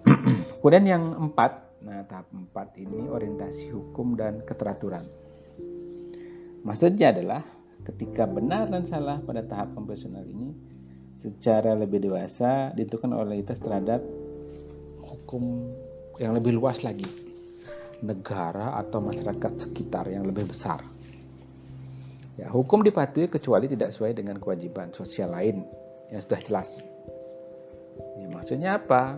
Kemudian 0.60 0.84
yang 0.84 1.04
empat, 1.16 1.80
nah 1.80 2.04
tahap 2.04 2.28
empat 2.32 2.76
ini 2.76 3.08
orientasi 3.08 3.72
hukum 3.72 4.16
dan 4.16 4.44
keteraturan. 4.44 5.04
Maksudnya 6.64 7.12
adalah 7.12 7.44
ketika 7.88 8.28
benar 8.28 8.68
dan 8.68 8.84
salah 8.84 9.20
pada 9.24 9.44
tahap 9.44 9.72
konvensional 9.76 10.24
ini 10.24 10.52
secara 11.20 11.76
lebih 11.76 12.04
dewasa 12.04 12.72
ditentukan 12.76 13.12
oleh 13.12 13.44
kita 13.44 13.60
terhadap 13.60 14.00
hukum 15.04 15.72
yang 16.20 16.32
lebih 16.36 16.56
luas 16.56 16.80
lagi 16.80 17.23
negara 18.04 18.76
atau 18.76 19.00
masyarakat 19.00 19.52
sekitar 19.68 20.06
yang 20.12 20.28
lebih 20.28 20.52
besar. 20.52 20.84
Ya, 22.36 22.50
hukum 22.50 22.84
dipatuhi 22.84 23.30
kecuali 23.30 23.70
tidak 23.70 23.94
sesuai 23.94 24.18
dengan 24.20 24.36
kewajiban 24.42 24.92
sosial 24.92 25.32
lain 25.32 25.64
yang 26.12 26.20
sudah 26.20 26.40
jelas. 26.44 26.68
Ya, 28.20 28.26
maksudnya 28.28 28.76
apa? 28.76 29.16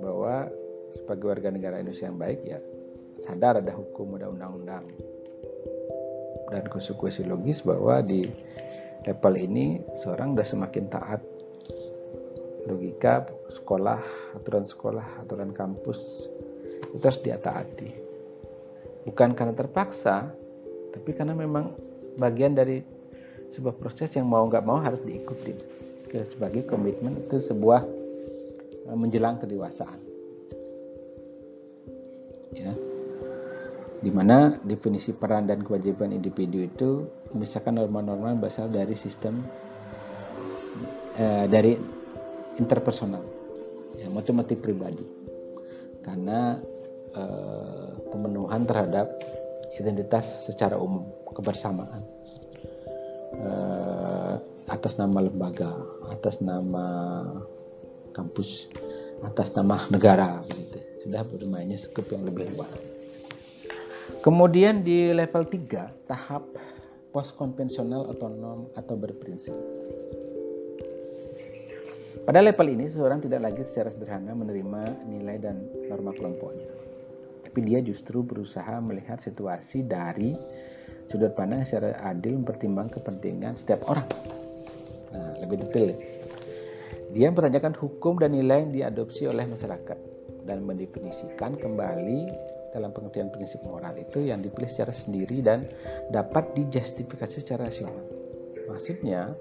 bahwa 0.00 0.48
sebagai 0.96 1.28
warga 1.30 1.48
negara 1.52 1.78
Indonesia 1.78 2.08
yang 2.08 2.18
baik 2.18 2.40
ya 2.42 2.58
sadar 3.28 3.60
ada 3.60 3.72
hukum 3.76 4.16
ada 4.16 4.32
undang-undang 4.32 4.88
dan 6.50 6.64
konsekuensi 6.66 7.28
logis 7.28 7.62
bahwa 7.62 8.02
di 8.02 8.26
level 9.06 9.34
ini 9.36 9.84
seorang 10.02 10.34
sudah 10.34 10.48
semakin 10.48 10.84
taat 10.90 11.20
logika 12.66 13.28
sekolah 13.52 14.00
aturan 14.34 14.66
sekolah 14.66 15.06
aturan 15.22 15.54
kampus 15.54 16.26
itu 16.88 17.04
harus 17.04 17.20
dia 17.20 17.36
taati 17.36 17.90
bukan 19.04 19.36
karena 19.36 19.52
terpaksa 19.52 20.32
tapi 20.96 21.10
karena 21.12 21.36
memang 21.36 21.76
bagian 22.16 22.56
dari 22.56 22.80
sebuah 23.52 23.76
proses 23.76 24.14
yang 24.16 24.30
mau 24.30 24.46
nggak 24.46 24.64
mau 24.64 24.80
harus 24.80 25.02
diikuti 25.04 25.52
sebagai 26.10 26.66
komitmen 26.66 27.22
itu 27.22 27.38
sebuah 27.38 28.00
Eh, 28.90 28.98
menjelang 28.98 29.38
kedewasaan. 29.38 30.00
Ya. 32.50 32.74
Di 34.02 34.10
mana 34.10 34.58
definisi 34.66 35.14
peran 35.14 35.46
dan 35.46 35.62
kewajiban 35.62 36.10
individu 36.10 36.66
itu 36.66 37.06
memisahkan 37.30 37.78
norma-norma 37.78 38.34
berasal 38.34 38.66
dari 38.66 38.98
sistem 38.98 39.46
eh, 41.14 41.46
dari 41.46 41.78
interpersonal, 42.58 43.22
ya, 43.94 44.10
motif-motif 44.10 44.58
pribadi. 44.58 45.06
Karena 46.02 46.58
eh, 47.14 47.90
pemenuhan 48.10 48.66
terhadap 48.66 49.06
identitas 49.78 50.46
secara 50.46 50.76
umum, 50.76 51.06
kebersamaan 51.30 52.02
eh, 53.38 54.34
atas 54.70 54.98
nama 54.98 55.18
lembaga, 55.24 55.74
atas 56.14 56.38
nama 56.38 56.86
kampus 58.14 58.70
atas 59.26 59.52
nama 59.52 59.84
negara 59.92 60.40
begitu. 60.48 60.78
Sudah 61.04 61.24
bermainnya 61.24 61.80
skup 61.80 62.08
yang 62.12 62.24
lebih 62.28 62.52
luas. 62.56 62.72
Kemudian 64.20 64.84
di 64.84 65.14
level 65.16 65.48
3 65.48 66.10
tahap 66.10 66.44
post 67.10 67.34
konvensional 67.40 68.10
otonom 68.10 68.68
atau 68.76 68.94
berprinsip. 68.98 69.54
Pada 72.20 72.44
level 72.44 72.68
ini, 72.68 72.92
seseorang 72.92 73.24
tidak 73.24 73.48
lagi 73.48 73.62
secara 73.64 73.88
sederhana 73.88 74.36
menerima 74.36 75.08
nilai 75.08 75.40
dan 75.40 75.66
norma 75.88 76.12
kelompoknya. 76.12 76.79
Tapi 77.50 77.66
dia 77.66 77.82
justru 77.82 78.22
berusaha 78.22 78.78
melihat 78.78 79.18
situasi 79.18 79.82
dari 79.82 80.38
sudut 81.10 81.34
pandang 81.34 81.66
secara 81.66 81.98
adil 82.06 82.38
mempertimbangkan 82.38 83.02
kepentingan 83.02 83.58
setiap 83.58 83.82
orang. 83.90 84.06
Nah, 85.10 85.34
lebih 85.42 85.66
detail. 85.66 85.98
Dia 87.10 87.26
mempertanyakan 87.34 87.74
hukum 87.74 88.22
dan 88.22 88.38
nilai 88.38 88.62
yang 88.62 88.70
diadopsi 88.70 89.26
oleh 89.26 89.42
masyarakat 89.50 89.98
dan 90.46 90.62
mendefinisikan 90.62 91.58
kembali 91.58 92.30
dalam 92.70 92.94
pengertian 92.94 93.34
prinsip 93.34 93.58
moral 93.66 93.98
itu 93.98 94.22
yang 94.22 94.46
dipilih 94.46 94.70
secara 94.70 94.94
sendiri 94.94 95.42
dan 95.42 95.66
dapat 96.14 96.54
dijustifikasi 96.54 97.42
secara 97.42 97.66
rasional. 97.66 98.06
Maksudnya, 98.70 99.34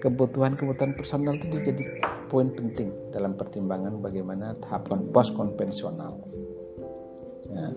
kebutuhan-kebutuhan 0.00 0.96
personal 0.96 1.36
itu 1.36 1.60
jadi 1.60 2.00
poin 2.32 2.48
penting 2.48 2.88
dalam 3.12 3.36
pertimbangan 3.36 4.00
bagaimana 4.00 4.56
tahapan 4.64 5.04
post 5.12 5.36
konvensional. 5.36 6.16
Ya. 7.50 7.68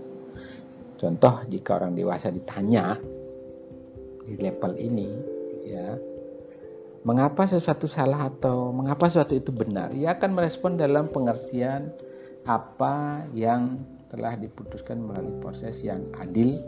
Contoh 1.01 1.43
jika 1.51 1.83
orang 1.83 1.97
dewasa 1.97 2.31
ditanya 2.31 2.95
di 4.23 4.39
level 4.39 4.73
ini, 4.79 5.09
ya, 5.67 5.99
mengapa 7.03 7.43
sesuatu 7.43 7.91
salah 7.91 8.31
atau 8.31 8.71
mengapa 8.71 9.11
sesuatu 9.11 9.35
itu 9.35 9.51
benar, 9.51 9.91
ia 9.91 10.15
akan 10.15 10.31
merespon 10.31 10.79
dalam 10.79 11.11
pengertian 11.11 11.91
apa 12.47 13.27
yang 13.35 13.83
telah 14.07 14.39
diputuskan 14.39 15.01
melalui 15.03 15.35
proses 15.43 15.81
yang 15.83 16.05
adil, 16.21 16.61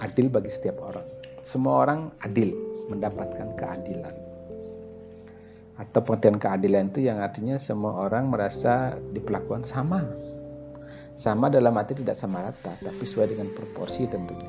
adil 0.00 0.32
bagi 0.32 0.48
setiap 0.48 0.80
orang. 0.80 1.04
Semua 1.44 1.84
orang 1.84 2.00
adil 2.24 2.54
mendapatkan 2.88 3.52
keadilan. 3.58 4.14
Atau 5.78 6.02
pengertian 6.02 6.38
keadilan 6.40 6.90
itu 6.90 7.06
yang 7.06 7.20
artinya 7.20 7.60
semua 7.60 8.08
orang 8.08 8.30
merasa 8.32 8.96
diperlakukan 9.12 9.62
sama. 9.66 10.06
Sama 11.18 11.50
dalam 11.50 11.74
arti 11.74 11.98
tidak 11.98 12.14
sama 12.14 12.46
rata, 12.46 12.78
tapi 12.78 13.02
sesuai 13.02 13.34
dengan 13.34 13.50
proporsi 13.50 14.06
tentunya. 14.06 14.46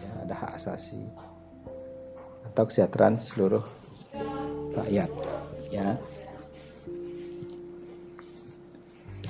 Ya, 0.00 0.12
ada 0.24 0.34
hak 0.34 0.50
asasi 0.56 0.96
atau 2.48 2.64
kesejahteraan 2.64 3.20
seluruh 3.20 3.60
rakyat. 4.72 5.12
Ya. 5.68 6.00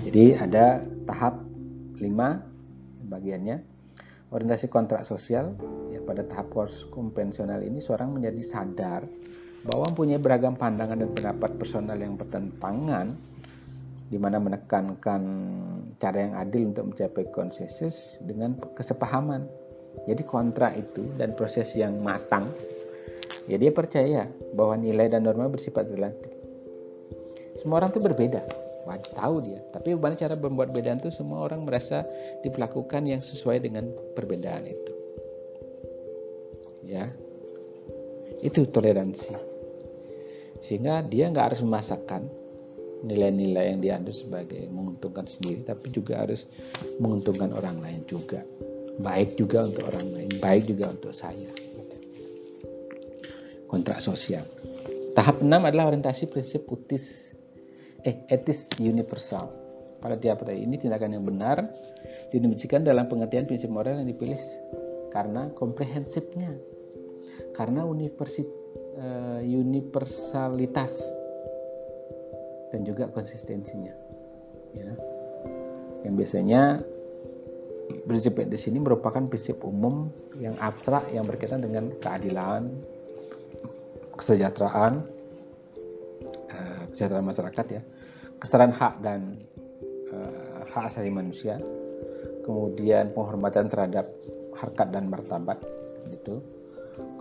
Jadi 0.06 0.38
ada 0.38 0.86
tahap 1.10 1.42
5 1.98 3.10
bagiannya 3.10 3.58
orientasi 4.30 4.70
kontrak 4.70 5.02
sosial 5.02 5.58
ya 5.90 5.98
pada 6.06 6.22
tahap 6.22 6.54
post 6.54 6.86
konvensional 6.94 7.58
ini 7.66 7.82
seorang 7.82 8.14
menjadi 8.14 8.38
sadar 8.46 9.02
bahwa 9.66 9.84
mempunyai 9.90 10.22
beragam 10.22 10.54
pandangan 10.54 11.02
dan 11.02 11.10
pendapat 11.10 11.50
personal 11.58 11.98
yang 11.98 12.14
bertentangan 12.14 13.10
di 14.08 14.16
mana 14.16 14.40
menekankan 14.40 15.22
cara 16.00 16.18
yang 16.18 16.34
adil 16.40 16.72
untuk 16.72 16.92
mencapai 16.92 17.28
konsensus 17.32 17.96
dengan 18.24 18.56
kesepahaman. 18.76 19.44
Jadi 20.08 20.22
kontrak 20.24 20.76
itu 20.80 21.04
dan 21.20 21.36
proses 21.36 21.68
yang 21.76 22.00
matang, 22.00 22.48
ya 23.50 23.56
dia 23.60 23.72
percaya 23.72 24.28
bahwa 24.56 24.78
nilai 24.80 25.12
dan 25.12 25.26
norma 25.26 25.50
bersifat 25.50 25.90
relatif. 25.92 26.30
Semua 27.58 27.82
orang 27.82 27.90
itu 27.90 28.00
berbeda, 28.00 28.40
wajib 28.88 29.12
tahu 29.12 29.36
dia 29.44 29.60
tapi 29.76 29.92
bagaimana 29.92 30.16
cara 30.16 30.34
membuat 30.34 30.72
perbedaan 30.72 30.98
itu 31.04 31.12
semua 31.12 31.44
orang 31.44 31.68
merasa 31.68 32.08
diperlakukan 32.40 33.04
yang 33.04 33.20
sesuai 33.20 33.60
dengan 33.60 33.92
perbedaan 34.16 34.64
itu 34.64 34.92
ya 36.88 37.12
itu 38.40 38.64
toleransi 38.64 39.36
sehingga 40.64 41.04
dia 41.04 41.28
nggak 41.28 41.52
harus 41.52 41.60
memasakkan 41.60 42.24
nilai-nilai 43.06 43.74
yang 43.74 43.80
dianggap 43.82 44.14
sebagai 44.14 44.66
menguntungkan 44.70 45.26
sendiri 45.30 45.62
tapi 45.62 45.94
juga 45.94 46.26
harus 46.26 46.48
menguntungkan 46.98 47.54
orang 47.54 47.78
lain 47.78 48.02
juga. 48.10 48.42
Baik 48.98 49.38
juga 49.38 49.70
untuk 49.70 49.86
orang 49.86 50.06
lain 50.10 50.30
baik 50.42 50.66
juga 50.66 50.90
untuk 50.90 51.14
saya. 51.14 51.50
Kontrak 53.68 54.00
sosial. 54.00 54.48
Tahap 55.12 55.44
6 55.44 55.50
adalah 55.50 55.92
orientasi 55.92 56.30
prinsip 56.30 56.66
utis 56.66 57.34
eh, 58.02 58.22
etis 58.30 58.70
universal. 58.80 59.50
Pada 59.98 60.14
tiap 60.14 60.46
ini 60.46 60.78
tindakan 60.78 61.18
yang 61.18 61.26
benar 61.26 61.66
didefinisikan 62.30 62.86
dalam 62.86 63.10
pengertian 63.10 63.50
prinsip 63.50 63.66
moral 63.66 63.98
yang 63.98 64.06
dipilih 64.06 64.38
karena 65.10 65.50
komprehensifnya, 65.58 66.54
karena 67.58 67.82
uh, 67.82 69.40
universalitas 69.42 70.94
dan 72.72 72.80
juga 72.84 73.08
konsistensinya. 73.12 73.94
Ya. 74.76 74.92
Yang 76.04 76.14
biasanya 76.14 76.62
prinsip 78.04 78.36
etis 78.36 78.68
ini 78.68 78.84
merupakan 78.84 79.24
prinsip 79.24 79.64
umum 79.64 80.12
yang 80.36 80.54
abstrak 80.60 81.08
yang 81.10 81.24
berkaitan 81.24 81.64
dengan 81.64 81.90
keadilan, 81.98 82.68
kesejahteraan, 84.20 85.08
kesejahteraan 86.98 87.30
masyarakat 87.30 87.66
ya 87.70 87.82
kesetaraan 88.42 88.74
hak 88.74 88.94
dan 89.06 89.20
uh, 90.10 90.66
hak 90.66 90.90
asasi 90.90 91.14
manusia 91.14 91.62
kemudian 92.42 93.14
penghormatan 93.14 93.70
terhadap 93.70 94.10
harkat 94.58 94.88
dan 94.90 95.06
martabat 95.06 95.62
itu 96.10 96.42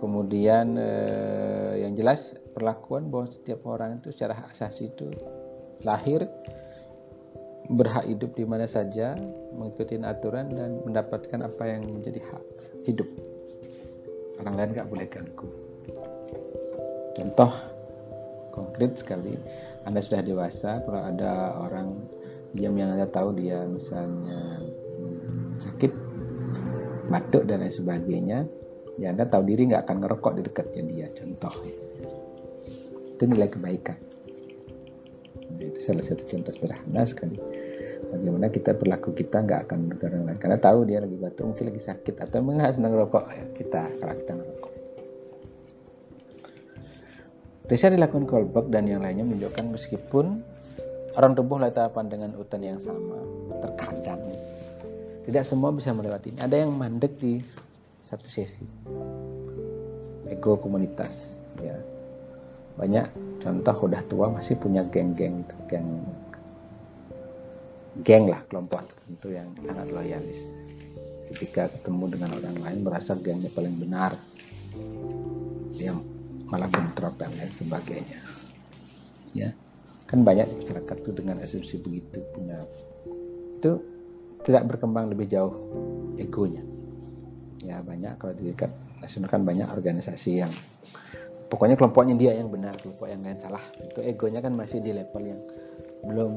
kemudian 0.02 0.74
uh, 0.74 1.78
yang 1.78 1.94
jelas 1.94 2.34
perlakuan 2.58 3.06
bahwa 3.06 3.30
setiap 3.30 3.62
orang 3.70 4.02
itu 4.02 4.10
secara 4.10 4.34
hak 4.34 4.50
asasi 4.50 4.90
itu 4.90 5.06
lahir 5.86 6.26
berhak 7.70 8.02
hidup 8.10 8.34
di 8.34 8.42
mana 8.42 8.66
saja 8.66 9.14
mengikuti 9.54 9.94
aturan 10.02 10.50
dan 10.50 10.82
mendapatkan 10.82 11.46
apa 11.46 11.62
yang 11.70 11.86
menjadi 11.86 12.18
hak 12.18 12.44
hidup. 12.90 13.06
Orang 14.42 14.58
lain 14.58 14.74
nggak 14.74 14.90
boleh 14.90 15.06
ganggu. 15.06 15.48
Contoh 17.14 17.50
konkret 18.50 18.98
sekali 18.98 19.38
anda 19.88 20.04
sudah 20.04 20.20
dewasa 20.20 20.84
kalau 20.84 21.00
ada 21.00 21.56
orang 21.64 21.96
diam 22.52 22.76
yang 22.76 22.92
Anda 22.92 23.08
tahu 23.08 23.40
dia 23.40 23.64
misalnya 23.64 24.60
hmm, 24.60 25.64
sakit 25.64 25.92
batuk 27.08 27.48
dan 27.48 27.64
lain 27.64 27.72
sebagainya 27.72 28.44
ya 29.00 29.16
Anda 29.16 29.24
tahu 29.24 29.48
diri 29.48 29.72
nggak 29.72 29.88
akan 29.88 29.96
ngerokok 30.04 30.32
di 30.36 30.42
dekatnya 30.44 30.82
dia 30.84 31.06
contoh 31.16 31.54
itu 33.18 33.24
nilai 33.26 33.50
kebaikan 33.50 33.98
itu 35.58 35.78
salah 35.82 36.06
satu 36.06 36.22
contoh 36.22 36.54
sederhana 36.54 37.02
sekali 37.02 37.34
bagaimana 38.14 38.46
kita 38.46 38.78
berlaku 38.78 39.10
kita 39.10 39.42
nggak 39.42 39.66
akan 39.66 39.90
lain 39.98 40.38
karena 40.38 40.58
tahu 40.62 40.86
dia 40.86 41.02
lagi 41.02 41.18
batuk 41.18 41.50
mungkin 41.50 41.74
lagi 41.74 41.82
sakit 41.82 42.14
atau 42.22 42.38
nggak 42.38 42.78
senang 42.78 42.94
rokok 42.94 43.26
ya, 43.34 43.44
kita 43.58 43.82
kalau 43.98 44.14
kita 44.14 44.32
ngerokok 44.38 44.72
Riset 47.68 47.92
dilakukan 47.92 48.24
Kolberg 48.24 48.72
dan 48.72 48.88
yang 48.88 49.04
lainnya 49.04 49.28
menunjukkan 49.28 49.76
meskipun 49.76 50.40
orang 51.20 51.36
tubuh 51.36 51.60
letak 51.60 51.92
pandangan 51.92 52.32
hutan 52.32 52.64
yang 52.64 52.80
sama, 52.80 53.20
terkadang 53.60 54.24
tidak 55.28 55.44
semua 55.44 55.68
bisa 55.76 55.92
melewati 55.92 56.32
ini. 56.32 56.40
Ada 56.40 56.64
yang 56.64 56.72
mandek 56.72 57.20
di 57.20 57.44
satu 58.08 58.24
sesi. 58.32 58.64
Ego 60.32 60.56
komunitas, 60.56 61.36
ya. 61.60 61.76
Banyak 62.78 63.06
contoh 63.42 63.76
udah 63.90 64.02
tua 64.06 64.30
masih 64.30 64.54
punya 64.56 64.86
geng-geng 64.86 65.42
itu, 65.42 65.56
geng 65.66 65.88
geng 68.06 68.30
lah 68.30 68.38
kelompok 68.46 68.86
tertentu 68.94 69.34
yang 69.34 69.50
sangat 69.66 69.90
loyalis. 69.90 70.40
Ketika 71.34 71.68
ketemu 71.74 72.14
dengan 72.14 72.30
orang 72.38 72.56
lain 72.62 72.78
merasa 72.86 73.18
gengnya 73.18 73.50
paling 73.50 73.74
benar. 73.76 74.14
Dia 75.74 75.94
malah 76.48 76.70
bentrok 76.70 77.20
dan 77.20 77.34
lain 77.36 77.52
sebagainya 77.52 78.38
ya 79.36 79.52
kan 80.08 80.24
banyak 80.24 80.48
masyarakat 80.48 80.96
tuh 81.04 81.12
dengan 81.12 81.44
asumsi 81.44 81.76
begitu 81.80 82.24
punya 82.32 82.64
itu 83.60 83.72
tidak 84.46 84.64
berkembang 84.70 85.12
lebih 85.12 85.28
jauh 85.28 85.52
egonya 86.16 86.64
ya 87.60 87.84
banyak 87.84 88.16
kalau 88.16 88.32
dilihat 88.32 88.72
nasional 89.04 89.28
kan 89.28 89.44
banyak 89.44 89.68
organisasi 89.68 90.40
yang 90.40 90.52
pokoknya 91.48 91.76
kelompoknya 91.80 92.14
dia 92.16 92.32
yang 92.36 92.52
benar 92.52 92.76
kelompok 92.80 93.08
yang 93.08 93.24
lain 93.24 93.40
salah 93.40 93.64
itu 93.80 94.00
egonya 94.04 94.44
kan 94.44 94.52
masih 94.54 94.80
di 94.84 94.92
level 94.92 95.24
yang 95.24 95.40
belum 96.04 96.32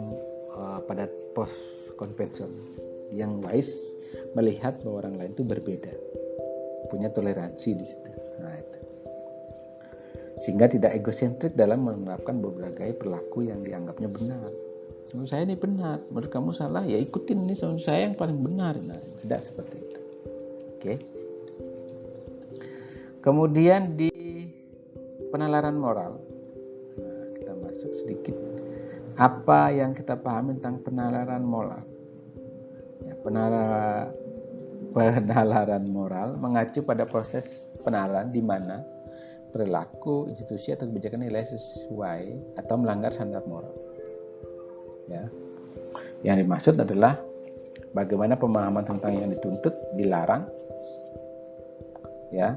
uh, 0.55 0.79
pada 0.87 1.07
post 1.35 1.55
konvensional 1.99 2.65
yang 3.11 3.43
wise 3.43 3.71
melihat 4.35 4.79
bahwa 4.83 5.07
orang 5.07 5.15
lain 5.19 5.31
itu 5.35 5.43
berbeda 5.43 5.93
punya 6.89 7.11
toleransi 7.11 7.69
di 7.75 7.85
situ 7.85 8.09
nah 8.39 8.55
itu 8.55 8.79
sehingga 10.41 10.65
tidak 10.71 10.97
egosentrik 10.97 11.53
dalam 11.53 11.85
menerapkan 11.85 12.41
berbagai 12.41 12.97
perilaku 12.97 13.45
yang 13.45 13.61
dianggapnya 13.61 14.09
benar. 14.09 14.49
Menurut 15.11 15.29
saya 15.29 15.43
ini 15.43 15.59
benar, 15.59 16.01
menurut 16.07 16.31
kamu 16.31 16.49
salah, 16.55 16.81
ya 16.87 16.97
ikutin 16.97 17.45
ini 17.45 17.53
menurut 17.53 17.83
saya 17.83 18.09
yang 18.09 18.15
paling 18.17 18.39
benar. 18.39 18.79
Nah, 18.79 18.97
tidak 19.21 19.43
seperti 19.43 19.75
itu. 19.77 19.99
Oke. 20.81 20.93
kemudian 23.21 23.93
di 23.93 24.09
penalaran 25.31 25.79
moral. 25.79 26.19
Nah, 26.99 27.25
kita 27.39 27.53
masuk 27.55 27.91
sedikit. 28.03 28.35
Apa 29.15 29.71
yang 29.71 29.95
kita 29.95 30.19
pahami 30.19 30.59
tentang 30.59 30.83
penalaran 30.83 31.43
moral? 31.43 31.83
Ya, 33.01 33.15
penalaran 33.23 34.13
penalaran 34.91 35.87
moral 35.87 36.35
mengacu 36.35 36.83
pada 36.83 37.07
proses 37.07 37.47
penalaran 37.81 38.29
di 38.29 38.43
mana 38.43 38.83
perilaku 39.51 40.31
institusi 40.31 40.75
atau 40.75 40.87
kebijakan 40.87 41.23
nilai 41.27 41.43
sesuai 41.47 42.21
atau 42.59 42.75
melanggar 42.79 43.11
standar 43.15 43.43
moral. 43.47 43.71
Ya. 45.07 45.27
Yang 46.21 46.45
dimaksud 46.45 46.75
adalah 46.77 47.19
bagaimana 47.91 48.39
pemahaman 48.39 48.87
tentang 48.87 49.19
yang 49.19 49.29
dituntut 49.31 49.73
dilarang 49.99 50.47
ya 52.31 52.55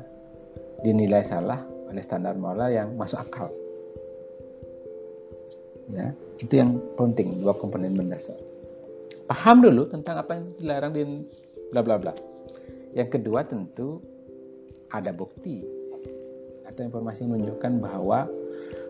dinilai 0.87 1.27
salah 1.27 1.74
oleh 1.89 2.03
standar 2.05 2.37
moral 2.37 2.71
yang 2.73 2.95
masuk 2.97 3.21
akal. 3.21 3.49
Ya 5.93 6.17
itu 6.41 6.55
yang 6.57 6.81
penting 6.97 7.41
dua 7.45 7.53
komponen 7.57 7.95
mendasar. 7.95 8.37
Paham 9.25 9.65
dulu 9.65 9.89
tentang 9.89 10.21
apa 10.21 10.37
yang 10.37 10.45
dilarang 10.61 10.93
di 10.93 11.03
bla 11.73 11.81
bla 11.81 11.97
bla. 12.01 12.13
Yang 12.95 13.21
kedua 13.21 13.45
tentu 13.45 14.01
ada 14.93 15.11
bukti 15.11 15.65
atau 16.65 16.81
informasi 16.87 17.27
yang 17.27 17.33
menunjukkan 17.37 17.73
bahwa 17.83 18.31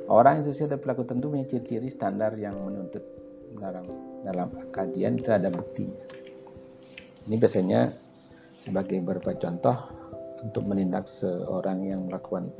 orang 0.08 0.44
itu 0.44 0.64
sudah 0.64 0.76
pelaku 0.76 1.04
tentu 1.08 1.32
punya 1.32 1.48
ciri-ciri 1.48 1.88
standar 1.88 2.36
yang 2.36 2.54
menuntut 2.60 3.02
dalam 3.56 3.86
dalam 4.24 4.48
kajian 4.74 5.16
itu 5.16 5.30
ada 5.32 5.48
buktinya. 5.48 6.04
Ini 7.24 7.36
biasanya 7.40 7.80
sebagai 8.60 9.00
beberapa 9.00 9.32
contoh 9.36 9.76
untuk 10.44 10.62
menindak 10.68 11.08
seorang 11.08 11.88
yang 11.88 12.06
melakukan 12.06 12.52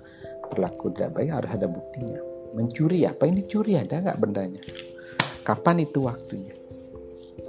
perilaku 0.49 0.91
tidak 0.97 1.21
baik 1.21 1.31
harus 1.31 1.51
ada 1.53 1.69
buktinya. 1.69 2.21
Mencuri 2.57 3.05
apa 3.05 3.29
ini 3.29 3.45
curi 3.45 3.77
ada 3.77 4.01
nggak 4.01 4.19
bendanya? 4.19 4.63
Kapan 5.45 5.85
itu 5.85 6.09
waktunya? 6.09 6.57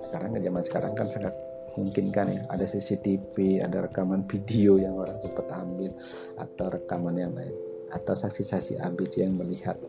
Sekarang 0.09 0.36
zaman 0.36 0.63
sekarang 0.67 0.93
kan 0.93 1.07
sangat 1.07 1.33
mungkin 1.79 2.11
kan 2.11 2.27
ya 2.31 2.43
ada 2.51 2.65
CCTV, 2.67 3.63
ada 3.63 3.88
rekaman 3.88 4.27
video 4.27 4.79
yang 4.79 4.95
orang 4.99 5.15
sempat 5.23 5.47
ambil 5.51 5.91
atau 6.39 6.65
rekaman 6.71 7.15
yang 7.15 7.31
lain 7.36 7.55
atau 7.95 8.13
saksi-saksi 8.15 8.81
ABC 8.81 9.23
yang 9.23 9.39
melihat. 9.39 9.79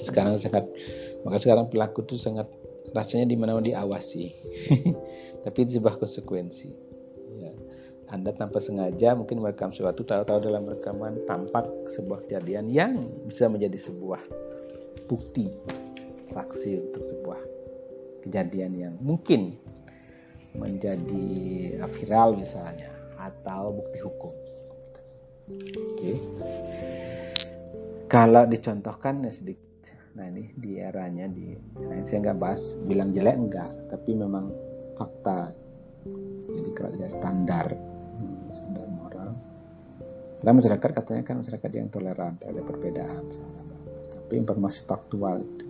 Sekarang 0.00 0.36
sangat 0.42 0.68
maka 1.24 1.40
sekarang 1.40 1.72
pelaku 1.72 2.04
itu 2.04 2.20
sangat 2.20 2.50
rasanya 2.92 3.26
di 3.32 3.36
mana 3.40 3.58
diawasi 3.58 4.24
tapi 5.44 5.58
itu 5.66 5.80
sebuah 5.80 5.98
konsekuensi 5.98 6.68
ya. 7.40 7.52
Anda 8.14 8.30
tanpa 8.30 8.62
sengaja 8.62 9.18
mungkin 9.18 9.42
merekam 9.42 9.74
sesuatu 9.74 10.06
tahu-tahu 10.06 10.46
dalam 10.46 10.70
rekaman 10.70 11.26
tampak 11.26 11.66
sebuah 11.98 12.22
kejadian 12.24 12.70
yang 12.70 13.10
bisa 13.26 13.50
menjadi 13.50 13.74
sebuah 13.90 14.22
bukti 15.10 15.50
saksi 16.30 16.70
untuk 16.78 17.02
sebuah 17.02 17.40
kejadian 18.22 18.72
yang 18.78 18.94
mungkin 19.02 19.58
menjadi 20.54 21.26
viral 21.98 22.38
misalnya 22.38 22.94
atau 23.18 23.74
bukti 23.74 23.98
hukum. 23.98 24.32
Oke. 25.50 25.74
Okay. 25.98 26.16
Kalau 28.06 28.46
dicontohkan 28.46 29.26
ya 29.26 29.34
sedikit 29.34 29.74
Nah 30.14 30.30
ini 30.30 30.54
di 30.54 30.78
eranya 30.78 31.26
di 31.26 31.58
nah 31.74 31.98
saya 32.06 32.30
nggak 32.30 32.38
bahas 32.38 32.62
bilang 32.86 33.10
jelek 33.10 33.34
enggak, 33.34 33.70
tapi 33.90 34.14
memang 34.14 34.46
fakta. 34.94 35.50
Jadi 36.54 36.70
ada 36.70 37.08
standar, 37.10 37.66
standar 38.54 38.88
moral. 38.90 39.32
Karena 40.40 40.52
masyarakat 40.60 40.90
katanya 40.90 41.22
kan 41.24 41.36
masyarakat 41.40 41.70
yang 41.72 41.88
toleran 41.88 42.34
terhadap 42.40 42.64
perbedaan. 42.68 43.24
Tapi 44.12 44.32
informasi 44.40 44.84
faktual 44.84 45.42
itu 45.44 45.66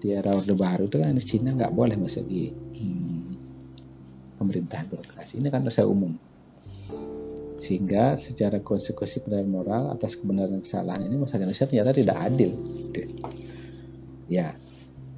di 0.00 0.16
era 0.16 0.32
Orde 0.32 0.56
Baru 0.56 0.88
itu 0.88 0.96
kan 0.96 1.12
di 1.12 1.24
Cina 1.24 1.52
nggak 1.52 1.76
boleh 1.76 1.96
masuk 2.00 2.24
di 2.24 2.48
hmm, 2.50 3.28
pemerintahan 4.40 4.88
birokrasi. 4.88 5.38
Ini 5.38 5.48
kan 5.52 5.62
dosa 5.62 5.84
umum 5.84 6.16
sehingga 7.60 8.16
secara 8.16 8.56
konsekuensi 8.64 9.20
benar 9.20 9.44
moral 9.44 9.92
atas 9.92 10.16
kebenaran 10.16 10.64
kesalahan 10.64 11.04
ini 11.04 11.20
masyarakat 11.20 11.44
Indonesia 11.44 11.68
ternyata 11.68 11.92
tidak 11.92 12.16
adil 12.16 12.50
ya 14.32 14.56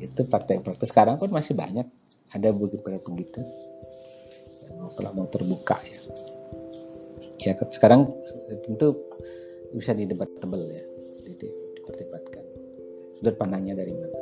itu 0.03 0.27
praktek-praktek 0.27 0.91
sekarang 0.91 1.23
pun 1.23 1.31
masih 1.31 1.55
banyak 1.55 1.87
ada 2.35 2.49
beberapa 2.51 3.07
begitu 3.15 3.47
kalau 4.99 5.15
mau 5.15 5.31
terbuka 5.31 5.79
ya 5.87 6.03
ya 7.43 7.59
sekarang 7.75 8.07
tentu 8.63 8.95
bisa 9.75 9.91
didebatable 9.97 10.63
ya 10.71 10.85
jadi 11.27 11.49
diperdebatkan. 11.79 12.45
Sudut 13.19 13.35
pandangnya 13.35 13.75
dari 13.79 13.93
mana? 13.95 14.19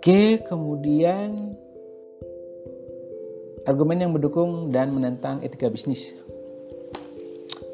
Oke 0.00 0.40
kemudian 0.48 1.54
argumen 3.68 4.02
yang 4.02 4.12
mendukung 4.16 4.72
dan 4.74 4.90
menentang 4.90 5.44
etika 5.44 5.70
bisnis. 5.70 6.16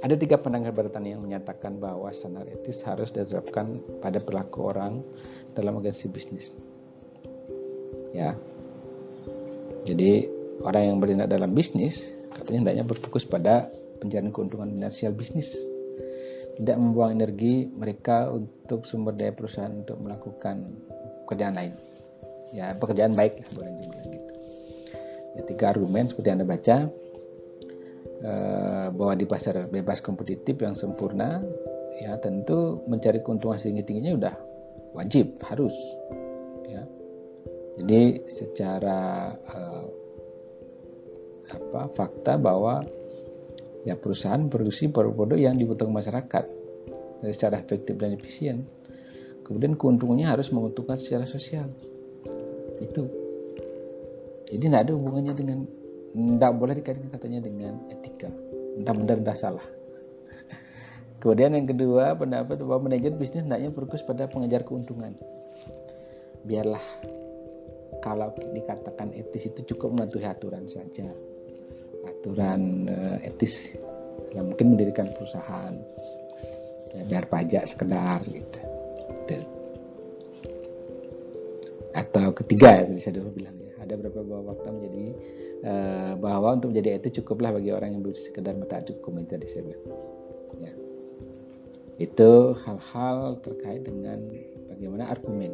Ada 0.05 0.15
tiga 0.15 0.39
pandangan 0.39 0.71
beratan 0.71 1.09
yang 1.09 1.25
menyatakan 1.25 1.83
bahwa 1.83 2.13
standar 2.15 2.47
etis 2.47 2.85
harus 2.85 3.11
diterapkan 3.11 3.81
pada 3.99 4.23
perilaku 4.23 4.71
orang 4.71 5.03
dalam 5.57 5.81
organisasi 5.81 6.07
bisnis. 6.13 6.55
Ya, 8.15 8.39
jadi 9.87 10.31
orang 10.63 10.83
yang 10.93 10.97
bertindak 11.01 11.29
dalam 11.33 11.53
bisnis 11.53 12.05
katanya 12.33 12.69
hendaknya 12.69 12.85
berfokus 12.85 13.25
pada 13.25 13.69
pencarian 13.97 14.29
keuntungan 14.29 14.69
finansial 14.77 15.17
bisnis, 15.17 15.57
tidak 16.61 16.77
membuang 16.77 17.17
energi 17.17 17.65
mereka 17.73 18.29
untuk 18.29 18.85
sumber 18.85 19.17
daya 19.17 19.33
perusahaan 19.33 19.73
untuk 19.73 19.97
melakukan 19.97 20.69
pekerjaan 21.25 21.57
lain. 21.57 21.73
Ya, 22.53 22.77
pekerjaan 22.77 23.17
baik 23.17 23.41
boleh 23.57 23.73
dibilang 23.81 24.09
gitu. 24.13 24.33
Ya, 25.37 25.43
tiga 25.49 25.65
argumen 25.73 26.13
seperti 26.13 26.29
anda 26.29 26.45
baca 26.45 26.93
Eh, 28.17 28.87
bahwa 28.97 29.13
di 29.13 29.29
pasar 29.29 29.69
bebas 29.69 30.01
kompetitif 30.01 30.57
yang 30.65 30.73
sempurna 30.73 31.45
ya 32.01 32.17
tentu 32.17 32.81
mencari 32.89 33.21
keuntungan 33.21 33.61
setinggi 33.61 33.85
tingginya 33.85 34.13
udah 34.17 34.35
wajib 34.97 35.37
harus 35.45 35.77
ya 36.65 36.81
jadi 37.77 38.25
secara 38.25 39.31
uh, 39.37 39.85
apa 41.51 41.91
fakta 41.95 42.39
bahwa 42.39 42.83
ya 43.87 43.95
perusahaan 43.95 44.51
produksi 44.51 44.91
produk-produk 44.91 45.39
yang 45.39 45.55
dibutuhkan 45.55 45.95
masyarakat 45.95 46.45
secara 47.23 47.63
efektif 47.63 47.95
dan 47.95 48.19
efisien. 48.19 48.67
Kemudian 49.47 49.79
keuntungannya 49.79 50.27
harus 50.27 50.51
menguntungkan 50.51 50.99
secara 50.99 51.23
sosial. 51.23 51.71
Itu. 52.83 53.07
Jadi 54.51 54.63
tidak 54.67 54.91
ada 54.91 54.93
hubungannya 54.99 55.35
dengan 55.39 55.59
tidak 56.17 56.53
boleh 56.59 56.75
dikaitkan 56.83 57.09
katanya 57.15 57.41
dengan 57.47 57.79
etika. 57.95 58.27
Entah 58.75 58.95
benar 58.95 59.23
entah 59.23 59.39
salah. 59.39 59.67
Kemudian 61.23 61.55
yang 61.55 61.71
kedua 61.71 62.19
pendapat 62.19 62.59
bahwa 62.67 62.91
manajer 62.91 63.15
bisnis 63.15 63.47
hendaknya 63.47 63.71
fokus 63.71 64.03
pada 64.03 64.27
pengejar 64.27 64.67
keuntungan. 64.67 65.15
Biarlah 66.43 66.83
kalau 68.03 68.35
dikatakan 68.35 69.15
etis 69.15 69.51
itu 69.51 69.75
cukup 69.75 69.95
mematuhi 69.95 70.27
aturan 70.27 70.67
saja 70.67 71.11
aturan 72.07 72.87
uh, 72.87 73.19
etis 73.27 73.75
yang 74.33 74.51
mungkin 74.51 74.79
mendirikan 74.79 75.11
perusahaan 75.13 75.75
ya, 76.95 77.03
biar 77.07 77.25
pajak 77.29 77.67
sekedar 77.69 78.23
gitu, 78.27 78.61
gitu. 79.27 79.37
atau 81.93 82.33
ketiga 82.33 82.81
ya 82.81 82.83
tadi 82.89 83.01
saya 83.03 83.15
dulu 83.21 83.31
bilang 83.37 83.57
ya 83.61 83.75
ada 83.83 83.95
beberapa 83.99 84.41
waktu 84.41 84.69
menjadi 84.71 85.05
Eh, 85.67 86.13
bahwa 86.23 86.55
untuk 86.55 86.71
menjadi 86.71 87.01
itu 87.03 87.23
cukuplah 87.23 87.51
bagi 87.51 87.73
orang 87.75 87.97
yang 87.97 88.05
sekedar 88.13 88.55
mentaati 88.55 88.95
hukum 89.01 89.19
yang 89.19 89.27
tadi 89.27 89.49
saya. 89.49 89.75
Ya. 90.63 90.73
Itu 91.99 92.55
hal-hal 92.61 93.41
terkait 93.43 93.83
dengan 93.83 94.31
bagaimana 94.69 95.11
argumen 95.11 95.51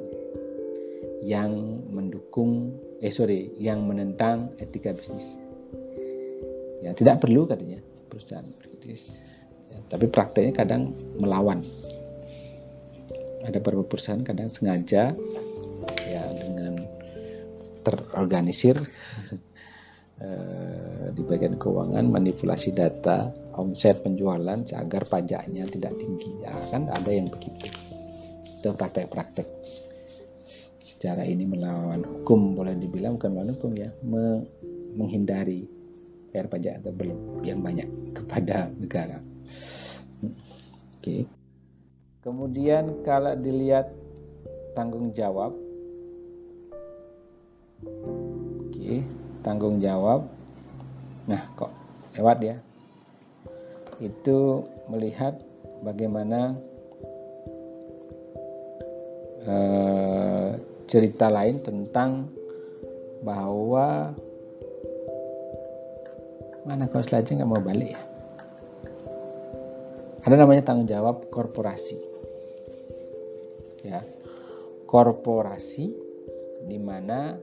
yang 1.23 1.55
mendukung 1.89 2.77
eh 2.99 3.09
sorry 3.09 3.55
yang 3.57 3.87
menentang 3.89 4.53
etika 4.61 4.93
bisnis. 4.93 5.25
Ya 6.83 6.93
tidak 6.93 7.23
perlu 7.23 7.47
katanya 7.47 7.79
perusahaan 8.11 8.47
bisnis. 8.59 9.15
Ya, 9.71 9.79
tapi 9.89 10.11
prakteknya 10.11 10.53
kadang 10.53 10.93
melawan. 11.17 11.63
Ada 13.47 13.59
beberapa 13.59 13.87
perusahaan 13.87 14.23
kadang 14.23 14.51
sengaja 14.51 15.15
ya 16.07 16.25
dengan 16.39 16.87
terorganisir 17.83 18.79
Eh, 20.23 21.07
di 21.19 21.23
bagian 21.27 21.59
keuangan 21.59 22.07
manipulasi 22.07 22.71
data 22.71 23.27
omset 23.59 24.07
penjualan 24.07 24.63
agar 24.71 25.03
pajaknya 25.11 25.67
tidak 25.67 25.99
tinggi 25.99 26.31
ya 26.47 26.55
kan 26.71 26.87
ada 26.87 27.11
yang 27.11 27.27
begitu 27.27 27.67
itu 28.47 28.71
praktek-praktek 28.71 29.43
secara 30.79 31.27
ini 31.27 31.43
melawan 31.43 32.07
hukum 32.07 32.55
boleh 32.55 32.79
dibilang 32.79 33.19
bukan 33.19 33.35
melawan 33.35 33.53
hukum 33.59 33.73
ya 33.75 33.91
me 34.07 34.47
menghindari 34.95 35.67
bayar 36.33 36.49
pajak 36.49 36.81
atau 36.81 36.93
belum 36.97 37.45
yang 37.45 37.61
banyak 37.61 37.87
kepada 38.17 38.73
negara. 38.81 39.21
Oke. 40.97 41.29
Kemudian 42.25 43.05
kalau 43.05 43.37
dilihat 43.37 43.93
tanggung 44.73 45.13
jawab, 45.13 45.53
oke, 47.85 48.97
tanggung 49.45 49.77
jawab. 49.83 50.25
Nah, 51.29 51.43
kok 51.59 51.75
lewat 52.17 52.39
ya? 52.41 52.57
Itu 54.01 54.65
melihat 54.89 55.37
bagaimana 55.83 56.57
uh, 59.45 60.55
cerita 60.87 61.27
lain 61.29 61.59
tentang 61.61 62.31
bahwa 63.27 64.15
mana 66.63 66.87
kau 66.87 67.03
aja 67.03 67.27
nggak 67.27 67.51
mau 67.51 67.63
balik 67.63 67.95
ya? 67.95 68.03
Ada 70.23 70.39
namanya 70.39 70.63
tanggung 70.63 70.87
jawab 70.87 71.27
korporasi. 71.35 71.99
Ya. 73.83 74.07
Korporasi 74.87 75.91
di 76.71 76.79
mana 76.79 77.35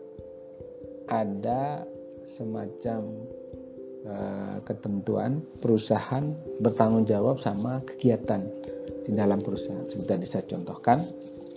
ada 1.11 1.84
semacam 2.24 3.28
uh, 4.07 4.57
ketentuan 4.63 5.43
perusahaan 5.59 6.32
bertanggung 6.63 7.03
jawab 7.03 7.41
sama 7.43 7.84
kegiatan 7.84 8.47
di 9.03 9.11
dalam 9.11 9.43
perusahaan. 9.43 9.84
Seperti 9.91 10.07
tadi 10.07 10.26
saya 10.30 10.45
contohkan 10.47 11.03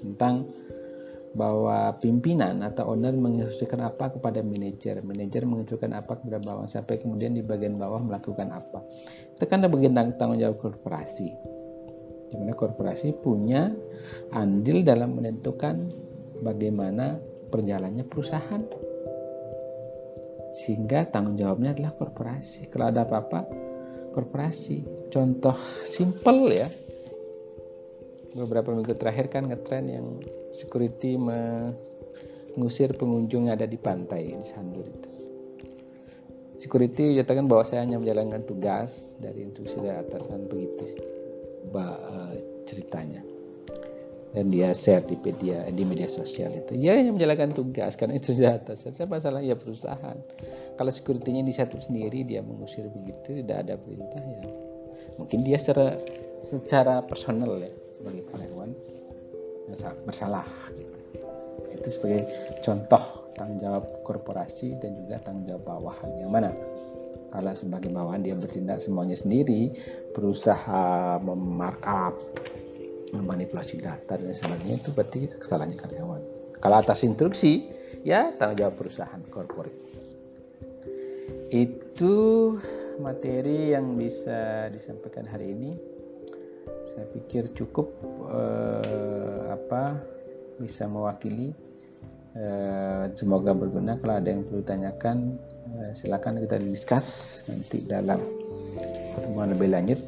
tentang 0.03 0.49
bahwa 1.33 1.97
pimpinan 1.97 2.61
atau 2.61 2.93
owner 2.93 3.17
menginstruksikan 3.17 3.81
apa 3.81 4.13
kepada 4.13 4.45
manajer, 4.45 5.01
manajer 5.01 5.49
menginstruksikan 5.49 5.97
apa 5.97 6.21
kepada 6.21 6.39
bawah 6.45 6.69
sampai 6.69 7.01
kemudian 7.01 7.33
di 7.33 7.41
bagian 7.41 7.81
bawah 7.81 8.05
melakukan 8.05 8.53
apa. 8.53 8.85
Itu 9.37 9.45
kan 9.49 9.65
bagian 9.65 9.97
tanggung 9.97 10.37
jawab 10.37 10.61
korporasi. 10.61 11.29
Di 12.29 12.35
mana 12.37 12.53
korporasi 12.53 13.17
punya 13.21 13.73
andil 14.33 14.85
dalam 14.85 15.17
menentukan 15.17 15.89
bagaimana 16.45 17.17
perjalannya 17.49 18.05
perusahaan. 18.05 18.63
Sehingga 20.53 21.09
tanggung 21.09 21.41
jawabnya 21.41 21.73
adalah 21.73 21.97
korporasi. 21.97 22.69
Kalau 22.69 22.93
ada 22.93 23.09
apa-apa, 23.09 23.49
korporasi. 24.13 25.09
Contoh 25.09 25.57
simple 25.89 26.53
ya, 26.53 26.69
beberapa 28.33 28.73
minggu 28.73 28.97
terakhir 28.97 29.29
kan 29.29 29.49
ngetren 29.49 29.87
yang 29.89 30.07
security 30.57 31.21
mengusir 31.21 32.93
pengunjung 32.97 33.49
yang 33.49 33.57
ada 33.61 33.69
di 33.69 33.77
pantai 33.77 34.33
di 34.33 34.47
Sandur 34.49 34.89
itu. 34.89 35.11
Security 36.57 37.19
nyatakan 37.19 37.51
bahwa 37.51 37.67
saya 37.67 37.83
hanya 37.83 37.99
menjalankan 37.99 38.47
tugas 38.47 38.95
dari 39.19 39.51
instruksi 39.51 39.83
dari 39.83 39.99
atasan 39.99 40.47
begitu 40.47 40.87
bah, 41.75 41.99
uh, 41.99 42.35
ceritanya. 42.65 43.21
Dan 44.33 44.49
dia 44.49 44.73
share 44.73 45.05
di 45.05 45.13
media 45.21 45.69
di 45.69 45.85
media 45.85 46.09
sosial 46.09 46.57
itu. 46.57 46.73
Ya 46.81 46.97
hanya 46.97 47.13
menjalankan 47.13 47.53
tugas 47.53 48.01
karena 48.01 48.17
itu 48.17 48.33
dari 48.33 48.49
atasan. 48.49 48.97
Saya 48.97 49.05
masalah 49.05 49.45
ya 49.45 49.53
perusahaan. 49.53 50.17
Kalau 50.81 50.89
securitynya 50.89 51.45
di 51.45 51.53
satu 51.53 51.77
sendiri 51.85 52.25
dia 52.25 52.41
mengusir 52.41 52.89
begitu 52.89 53.45
tidak 53.45 53.69
ada 53.69 53.75
perintah 53.77 54.23
ya. 54.25 54.41
Mungkin 55.21 55.45
dia 55.45 55.61
secara 55.61 56.01
secara 56.49 57.05
personal 57.05 57.61
ya 57.61 57.82
sebagai 58.03 58.27
karyawan 58.35 58.75
bersalah 60.03 60.43
itu 61.71 61.89
sebagai 61.95 62.27
contoh 62.67 63.31
tanggung 63.39 63.63
jawab 63.63 63.85
korporasi 64.03 64.75
dan 64.83 64.99
juga 64.99 65.23
tanggung 65.23 65.47
jawab 65.47 65.63
bawahan. 65.65 66.11
Yang 66.19 66.33
mana? 66.35 66.51
Kalau 67.33 67.53
sebagai 67.57 67.89
bawahan 67.89 68.21
dia 68.27 68.37
bertindak 68.37 68.85
semuanya 68.85 69.17
sendiri 69.17 69.73
berusaha 70.13 71.17
memarkup 71.25 72.19
memanipulasi 73.15 73.81
data 73.81 74.21
dan 74.21 74.35
sebagainya 74.37 74.77
itu 74.83 74.91
berarti 74.93 75.21
kesalahannya 75.41 75.79
karyawan. 75.81 76.23
Kalau 76.61 76.77
atas 76.77 77.07
instruksi 77.07 77.71
ya 78.05 78.35
tanggung 78.37 78.61
jawab 78.61 78.75
perusahaan 78.77 79.23
korporat. 79.33 79.73
Itu 81.49 82.57
materi 83.01 83.73
yang 83.73 83.97
bisa 83.97 84.69
disampaikan 84.69 85.25
hari 85.25 85.57
ini 85.57 85.92
saya 86.93 87.09
pikir 87.09 87.57
cukup 87.57 87.89
eh, 88.29 89.45
apa 89.53 89.97
bisa 90.61 90.85
mewakili. 90.85 91.57
Eh, 92.33 93.05
semoga 93.17 93.53
berguna. 93.53 94.01
Kalau 94.01 94.15
ada 94.17 94.29
yang 94.29 94.45
perlu 94.45 94.65
tanyakan 94.65 95.37
eh, 95.73 95.91
silakan 95.97 96.41
kita 96.41 96.57
diskus 96.61 97.41
nanti 97.49 97.85
dalam 97.85 98.21
pertemuan 99.17 99.53
lebih 99.53 99.69
lanjut. 99.73 100.01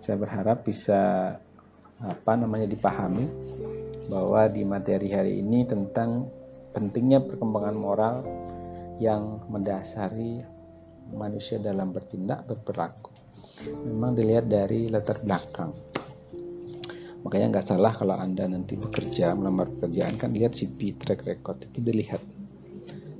Saya 0.00 0.16
berharap 0.16 0.64
bisa 0.64 1.32
apa 1.98 2.32
namanya 2.38 2.70
dipahami 2.70 3.26
bahwa 4.08 4.46
di 4.48 4.62
materi 4.64 5.12
hari 5.12 5.42
ini 5.42 5.66
tentang 5.68 6.30
pentingnya 6.72 7.20
perkembangan 7.20 7.76
moral 7.76 8.16
yang 9.02 9.42
mendasari 9.50 10.40
manusia 11.12 11.58
dalam 11.58 11.90
bertindak 11.90 12.46
berperilaku 12.46 13.17
memang 13.66 14.14
dilihat 14.14 14.46
dari 14.46 14.90
latar 14.90 15.22
belakang. 15.22 15.74
Makanya 17.26 17.58
nggak 17.58 17.66
salah 17.66 17.92
kalau 17.92 18.14
anda 18.14 18.46
nanti 18.46 18.78
bekerja 18.78 19.34
melamar 19.34 19.68
pekerjaan 19.74 20.16
kan 20.16 20.30
lihat 20.32 20.54
CV 20.54 20.94
track 20.96 21.26
record 21.26 21.58
itu 21.66 21.78
dilihat. 21.82 22.22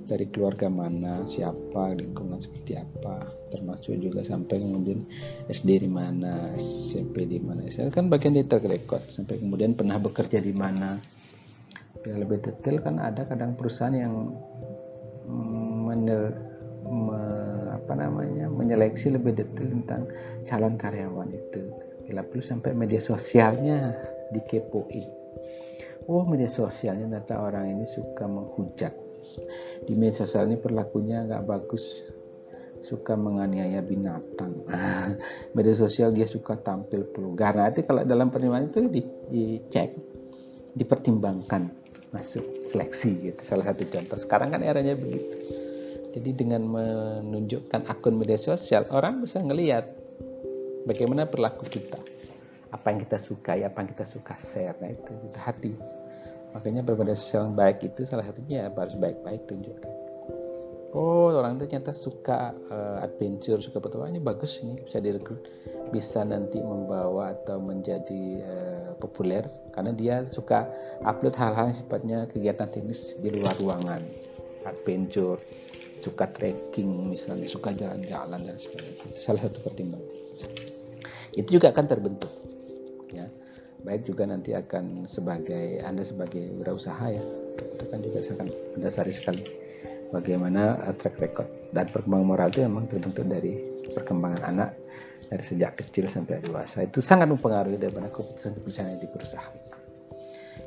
Dari 0.08 0.24
keluarga 0.32 0.72
mana 0.72 1.20
siapa 1.28 1.92
lingkungan 1.92 2.40
seperti 2.40 2.80
apa 2.80 3.20
termasuk 3.52 4.00
juga 4.00 4.24
sampai 4.24 4.56
kemudian 4.56 5.04
SD 5.52 5.84
di 5.84 5.90
mana 5.90 6.56
SMP 6.56 7.28
di 7.28 7.36
mana. 7.36 7.68
Saya 7.68 7.92
kan 7.92 8.08
bagian 8.08 8.32
dari 8.32 8.48
track 8.48 8.64
record 8.64 9.04
sampai 9.12 9.36
kemudian 9.36 9.76
pernah 9.76 10.00
bekerja 10.00 10.40
di 10.40 10.54
mana. 10.56 10.96
Yang 12.08 12.18
lebih 12.24 12.38
detail 12.40 12.76
kan 12.80 12.96
ada 12.96 13.28
kadang 13.28 13.52
perusahaan 13.52 13.92
yang 13.92 14.32
menel, 15.84 16.32
me, 16.88 17.17
apa 17.88 18.04
namanya 18.04 18.52
menyeleksi 18.52 19.16
lebih 19.16 19.32
detail 19.32 19.72
tentang 19.80 20.12
calon 20.44 20.76
karyawan 20.76 21.32
itu. 21.32 21.72
Bila 22.04 22.20
perlu 22.20 22.44
sampai 22.44 22.76
media 22.76 23.00
sosialnya 23.00 23.96
dikepoin. 24.28 25.08
Oh 26.04 26.20
media 26.28 26.52
sosialnya 26.52 27.08
ternyata 27.08 27.40
orang 27.40 27.80
ini 27.80 27.88
suka 27.88 28.28
menghujat. 28.28 28.92
Di 29.88 29.96
media 29.96 30.20
sosial 30.20 30.52
ini 30.52 30.60
perlakunya 30.60 31.24
nggak 31.24 31.48
bagus. 31.48 31.80
Suka 32.84 33.16
menganiaya 33.16 33.80
binatang. 33.80 34.68
Media 35.56 35.74
sosial 35.74 36.14
dia 36.14 36.30
suka 36.30 36.60
tampil 36.60 37.10
vulgar 37.10 37.56
nanti 37.58 37.82
kalau 37.82 38.06
dalam 38.06 38.30
penerimaan 38.30 38.70
itu 38.70 38.86
dicek 39.32 39.96
dipertimbangkan 40.76 41.72
masuk 42.14 42.68
seleksi 42.68 43.32
gitu. 43.32 43.40
Salah 43.48 43.72
satu 43.72 43.82
contoh. 43.88 44.20
Sekarang 44.20 44.54
kan 44.54 44.62
eranya 44.62 44.94
begitu 44.94 45.57
jadi 46.12 46.30
dengan 46.32 46.64
menunjukkan 46.64 47.84
akun 47.88 48.16
media 48.16 48.40
sosial, 48.40 48.88
orang 48.88 49.20
bisa 49.20 49.44
ngelihat 49.44 49.84
bagaimana 50.88 51.28
perilaku 51.28 51.68
kita. 51.68 52.00
Apa 52.72 52.92
yang 52.92 53.00
kita 53.04 53.16
suka, 53.20 53.56
apa 53.56 53.76
yang 53.80 53.90
kita 53.92 54.04
suka 54.04 54.34
share. 54.52 54.76
Nah 54.80 54.92
itu, 54.92 55.12
itu 55.24 55.38
hati. 55.40 55.72
Makanya 56.56 56.80
bermedia 56.84 57.16
sosial 57.16 57.52
yang 57.52 57.56
baik 57.56 57.84
itu 57.84 58.08
salah 58.08 58.24
satunya 58.24 58.68
harus 58.72 58.96
baik-baik 58.96 59.44
tunjukkan. 59.48 59.92
Oh 60.96 61.28
orang 61.36 61.60
itu 61.60 61.68
ternyata 61.68 61.92
suka 61.92 62.56
uh, 62.72 63.04
adventure, 63.04 63.60
suka 63.60 63.76
petualang 63.76 64.16
ini 64.16 64.24
bagus 64.24 64.56
ini 64.64 64.80
bisa 64.80 65.04
direkrut, 65.04 65.44
bisa 65.92 66.24
nanti 66.24 66.56
membawa 66.64 67.36
atau 67.36 67.60
menjadi 67.60 68.40
uh, 68.40 68.90
populer 68.96 69.44
karena 69.76 69.92
dia 69.92 70.24
suka 70.32 70.64
upload 71.04 71.36
hal-hal 71.36 71.68
yang 71.68 71.76
sifatnya 71.76 72.18
kegiatan 72.32 72.72
teknis 72.72 73.20
di 73.20 73.28
luar 73.28 73.52
ruangan, 73.60 74.00
adventure, 74.64 75.36
suka 76.00 76.30
trekking 76.30 77.12
misalnya 77.12 77.48
suka 77.50 77.74
jalan-jalan 77.74 78.40
dan 78.44 78.56
sebagainya. 78.58 79.04
Salah 79.18 79.46
satu 79.46 79.58
pertimbangan. 79.62 80.08
Itu 81.34 81.58
juga 81.60 81.70
akan 81.70 81.84
terbentuk 81.86 82.32
ya. 83.12 83.26
Baik 83.86 84.10
juga 84.10 84.26
nanti 84.26 84.52
akan 84.52 85.06
sebagai 85.06 85.80
anda 85.82 86.02
sebagai 86.02 86.50
wirausaha 86.58 87.06
ya. 87.10 87.22
Itu 87.58 87.84
kan 87.90 87.98
juga 88.02 88.18
akan 88.22 88.46
mendasari 88.78 89.12
sekali 89.14 89.44
bagaimana 90.10 90.80
uh, 90.88 90.94
track 90.96 91.20
record 91.20 91.48
dan 91.76 91.86
perkembangan 91.92 92.26
moral 92.26 92.48
itu 92.48 92.64
memang 92.64 92.88
terbentuk 92.88 93.28
dari 93.28 93.60
perkembangan 93.92 94.42
anak 94.48 94.70
dari 95.28 95.44
sejak 95.44 95.78
kecil 95.78 96.08
sampai 96.08 96.40
dewasa. 96.40 96.86
Itu 96.86 97.04
sangat 97.04 97.28
mempengaruhi 97.28 97.76
daripada 97.76 98.08
keputusan-keputusan 98.10 98.84
yang 98.96 99.00
di 99.00 99.08
perusahaan 99.10 99.68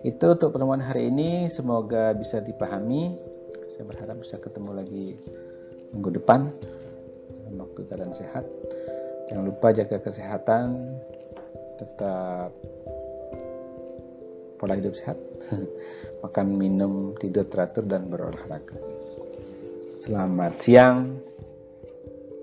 itu 0.02 0.26
untuk 0.26 0.58
pertemuan 0.58 0.82
hari 0.82 1.14
ini. 1.14 1.46
Semoga 1.54 2.14
bisa 2.18 2.42
dipahami 2.42 3.14
saya 3.82 3.98
berharap 3.98 4.22
bisa 4.22 4.38
ketemu 4.38 4.72
lagi 4.78 5.06
minggu 5.90 6.22
depan 6.22 6.54
dalam 7.34 7.66
waktu 7.66 7.82
keadaan 7.90 8.14
sehat 8.14 8.46
jangan 9.26 9.50
lupa 9.50 9.74
jaga 9.74 9.98
kesehatan 9.98 11.02
tetap 11.82 12.54
pola 14.62 14.78
hidup 14.78 14.94
sehat 14.94 15.18
makan 16.22 16.62
minum 16.62 17.18
tidur 17.18 17.50
teratur 17.50 17.82
dan 17.90 18.06
berolahraga 18.06 18.78
selamat 19.98 20.54
siang 20.62 21.18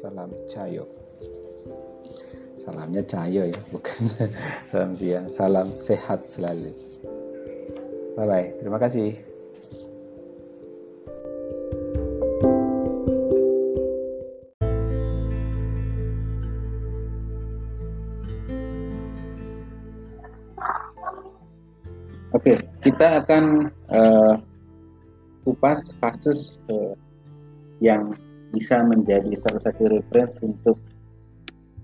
Salam 0.03 0.31
Cayo. 0.51 0.87
Salamnya 2.63 3.03
Cayo 3.03 3.51
ya, 3.51 3.61
bukan 3.75 4.07
salam 4.71 4.95
siang. 4.95 5.27
Salam 5.27 5.75
sehat 5.75 6.31
selalu. 6.31 6.71
Bye 8.15 8.27
bye. 8.27 8.47
Terima 8.63 8.79
kasih. 8.79 9.28
Kita 22.89 23.21
akan 23.21 23.69
uh, 23.93 24.41
kupas 25.45 25.93
kasus 26.01 26.57
uh, 26.73 26.97
yang 27.85 28.17
bisa 28.57 28.81
menjadi 28.81 29.29
salah 29.37 29.61
satu 29.61 29.93
referensi 29.93 30.49
untuk 30.49 30.81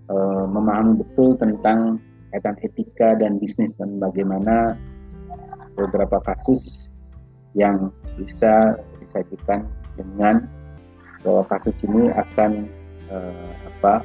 uh, 0.09 0.49
memahami 0.49 1.05
betul 1.05 1.37
tentang 1.37 2.01
kaitan 2.33 2.57
etika 2.65 3.21
dan 3.21 3.37
bisnis 3.37 3.77
dan 3.77 4.01
bagaimana 4.01 4.81
beberapa 5.77 6.25
kasus 6.25 6.89
yang 7.53 7.93
bisa 8.17 8.81
disajikan 9.05 9.69
dengan 10.01 10.49
bahwa 11.21 11.45
kasus 11.53 11.77
ini 11.85 12.09
akan 12.17 12.65
uh, 13.13 13.53
apa 13.77 14.01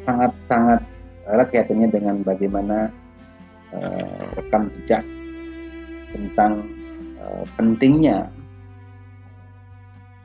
sangat-sangat 0.00 0.80
erat 1.28 1.48
kaitannya 1.52 1.92
dengan 1.92 2.24
bagaimana 2.24 2.88
uh, 3.76 4.24
rekam 4.40 4.72
jejak 4.72 5.04
tentang 6.12 6.64
uh, 7.20 7.44
pentingnya 7.56 8.28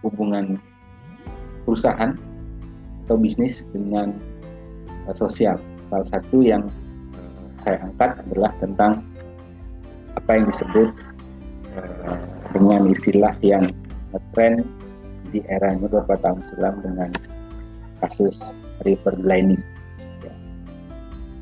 hubungan 0.04 0.60
perusahaan 1.64 2.16
atau 3.08 3.16
bisnis 3.20 3.64
dengan 3.72 4.16
uh, 5.08 5.16
sosial. 5.16 5.60
Salah 5.92 6.08
satu 6.12 6.44
yang 6.44 6.68
uh, 7.16 7.46
saya 7.64 7.80
angkat 7.84 8.20
adalah 8.30 8.52
tentang 8.60 9.04
apa 10.14 10.32
yang 10.40 10.46
disebut 10.48 10.90
uh, 11.80 12.18
dengan 12.54 12.92
istilah 12.92 13.34
yang 13.42 13.72
tren 14.38 14.62
di 15.34 15.42
eranya 15.50 15.90
beberapa 15.90 16.22
tahun 16.22 16.46
silam 16.54 16.78
dengan 16.86 17.10
kasus 18.06 18.54
river 18.86 19.18
blindness, 19.26 19.74
ya. 20.22 20.34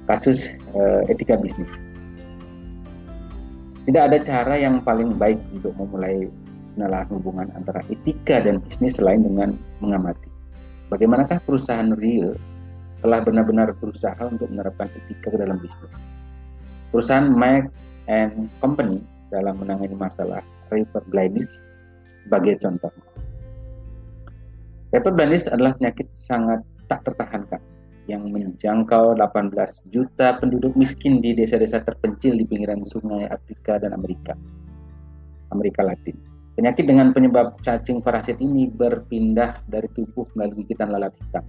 kasus 0.07 0.55
uh, 0.71 1.03
etika 1.11 1.35
bisnis 1.35 1.67
tidak 3.89 4.03
ada 4.11 4.17
cara 4.21 4.53
yang 4.61 4.77
paling 4.85 5.17
baik 5.17 5.41
untuk 5.53 5.73
memulai 5.73 6.29
pengenalan 6.73 7.07
hubungan 7.11 7.47
antara 7.57 7.81
etika 7.89 8.39
dan 8.41 8.61
bisnis 8.61 9.01
selain 9.01 9.25
dengan 9.25 9.57
mengamati. 9.81 10.29
Bagaimanakah 10.93 11.41
perusahaan 11.43 11.91
real 11.97 12.37
telah 13.01 13.19
benar-benar 13.25 13.73
berusaha 13.81 14.21
untuk 14.29 14.47
menerapkan 14.53 14.87
etika 14.93 15.33
ke 15.33 15.37
dalam 15.39 15.57
bisnis. 15.57 15.97
Perusahaan 16.93 17.31
Mac 17.33 17.73
and 18.05 18.51
Company 18.61 19.01
dalam 19.33 19.57
menangani 19.57 19.95
masalah 19.97 20.43
river 20.69 21.01
blindness 21.09 21.57
sebagai 22.27 22.59
contoh. 22.61 22.91
River 24.93 25.11
blindness 25.15 25.47
adalah 25.49 25.73
penyakit 25.79 26.05
sangat 26.11 26.61
tak 26.91 27.01
tertahankan 27.07 27.63
yang 28.09 28.29
menjangkau 28.33 29.13
18 29.17 29.53
juta 29.93 30.41
penduduk 30.41 30.73
miskin 30.73 31.21
di 31.21 31.37
desa-desa 31.37 31.85
terpencil 31.85 32.33
di 32.37 32.45
pinggiran 32.47 32.81
sungai 32.81 33.29
Afrika 33.29 33.77
dan 33.77 33.93
Amerika. 33.93 34.33
Amerika 35.53 35.85
Latin. 35.85 36.17
Penyakit 36.57 36.85
dengan 36.89 37.13
penyebab 37.15 37.59
cacing 37.61 38.03
parasit 38.03 38.37
ini 38.41 38.67
berpindah 38.67 39.61
dari 39.69 39.87
tubuh 39.93 40.27
melalui 40.35 40.65
gigitan 40.65 40.91
lalat 40.91 41.13
hitam. 41.21 41.45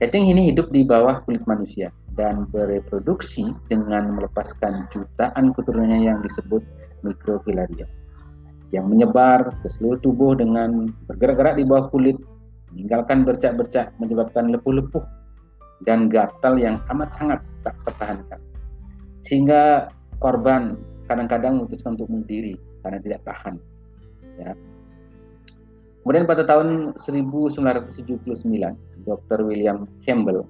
Cacing 0.00 0.32
ini 0.32 0.54
hidup 0.54 0.72
di 0.72 0.86
bawah 0.86 1.20
kulit 1.28 1.44
manusia 1.44 1.92
dan 2.16 2.48
bereproduksi 2.48 3.52
dengan 3.68 4.16
melepaskan 4.16 4.88
jutaan 4.90 5.52
keturunannya 5.52 6.08
yang 6.08 6.18
disebut 6.24 6.64
mikrofilaria 7.04 7.88
yang 8.70 8.86
menyebar 8.86 9.50
ke 9.62 9.68
seluruh 9.68 9.98
tubuh 9.98 10.32
dengan 10.38 10.86
bergerak-gerak 11.10 11.58
di 11.58 11.64
bawah 11.66 11.90
kulit, 11.90 12.16
meninggalkan 12.70 13.26
bercak-bercak 13.26 13.90
menyebabkan 13.98 14.54
lepuh-lepuh 14.54 15.02
dan 15.84 16.12
gatal 16.12 16.56
yang 16.60 16.80
amat 16.92 17.10
sangat 17.14 17.40
tak 17.64 17.76
tertahankan. 17.88 18.40
Sehingga 19.24 19.92
korban 20.20 20.76
kadang-kadang 21.08 21.60
memutuskan 21.60 21.96
untuk 21.96 22.08
bunuh 22.08 22.26
diri 22.28 22.54
karena 22.84 22.98
tidak 23.00 23.20
tahan. 23.26 23.56
Ya. 24.40 24.52
Kemudian 26.00 26.24
pada 26.24 26.48
tahun 26.48 26.96
1979, 26.96 28.24
Dr. 29.04 29.38
William 29.44 29.84
Campbell, 30.00 30.48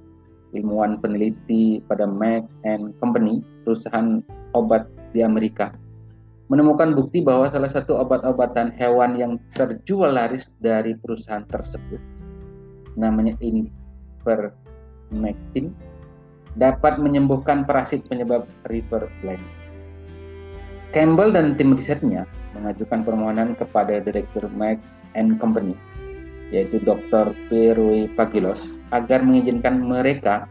ilmuwan 0.54 1.02
peneliti 1.02 1.82
pada 1.90 2.06
Merck 2.06 2.46
and 2.62 2.94
Company, 3.02 3.42
perusahaan 3.66 4.22
obat 4.54 4.86
di 5.10 5.26
Amerika, 5.26 5.74
menemukan 6.46 6.94
bukti 6.94 7.18
bahwa 7.18 7.50
salah 7.50 7.70
satu 7.70 7.98
obat-obatan 7.98 8.70
hewan 8.78 9.18
yang 9.18 9.32
terjual 9.58 10.14
laris 10.14 10.54
dari 10.62 10.94
perusahaan 10.94 11.46
tersebut 11.50 11.98
namanya 12.98 13.34
Inver 13.40 14.54
Ivermectin 15.10 15.74
dapat 16.54 17.02
menyembuhkan 17.02 17.66
parasit 17.66 18.06
penyebab 18.06 18.46
river 18.70 19.10
blindness. 19.22 19.66
Campbell 20.94 21.34
dan 21.34 21.54
tim 21.54 21.74
risetnya 21.74 22.26
mengajukan 22.54 23.06
permohonan 23.06 23.54
kepada 23.58 24.02
Direktur 24.02 24.46
Mac 24.54 24.78
and 25.14 25.38
Company, 25.38 25.74
yaitu 26.54 26.82
Dr. 26.82 27.34
Perui 27.50 28.10
Pagilos, 28.14 28.74
agar 28.90 29.22
mengizinkan 29.22 29.82
mereka 29.82 30.50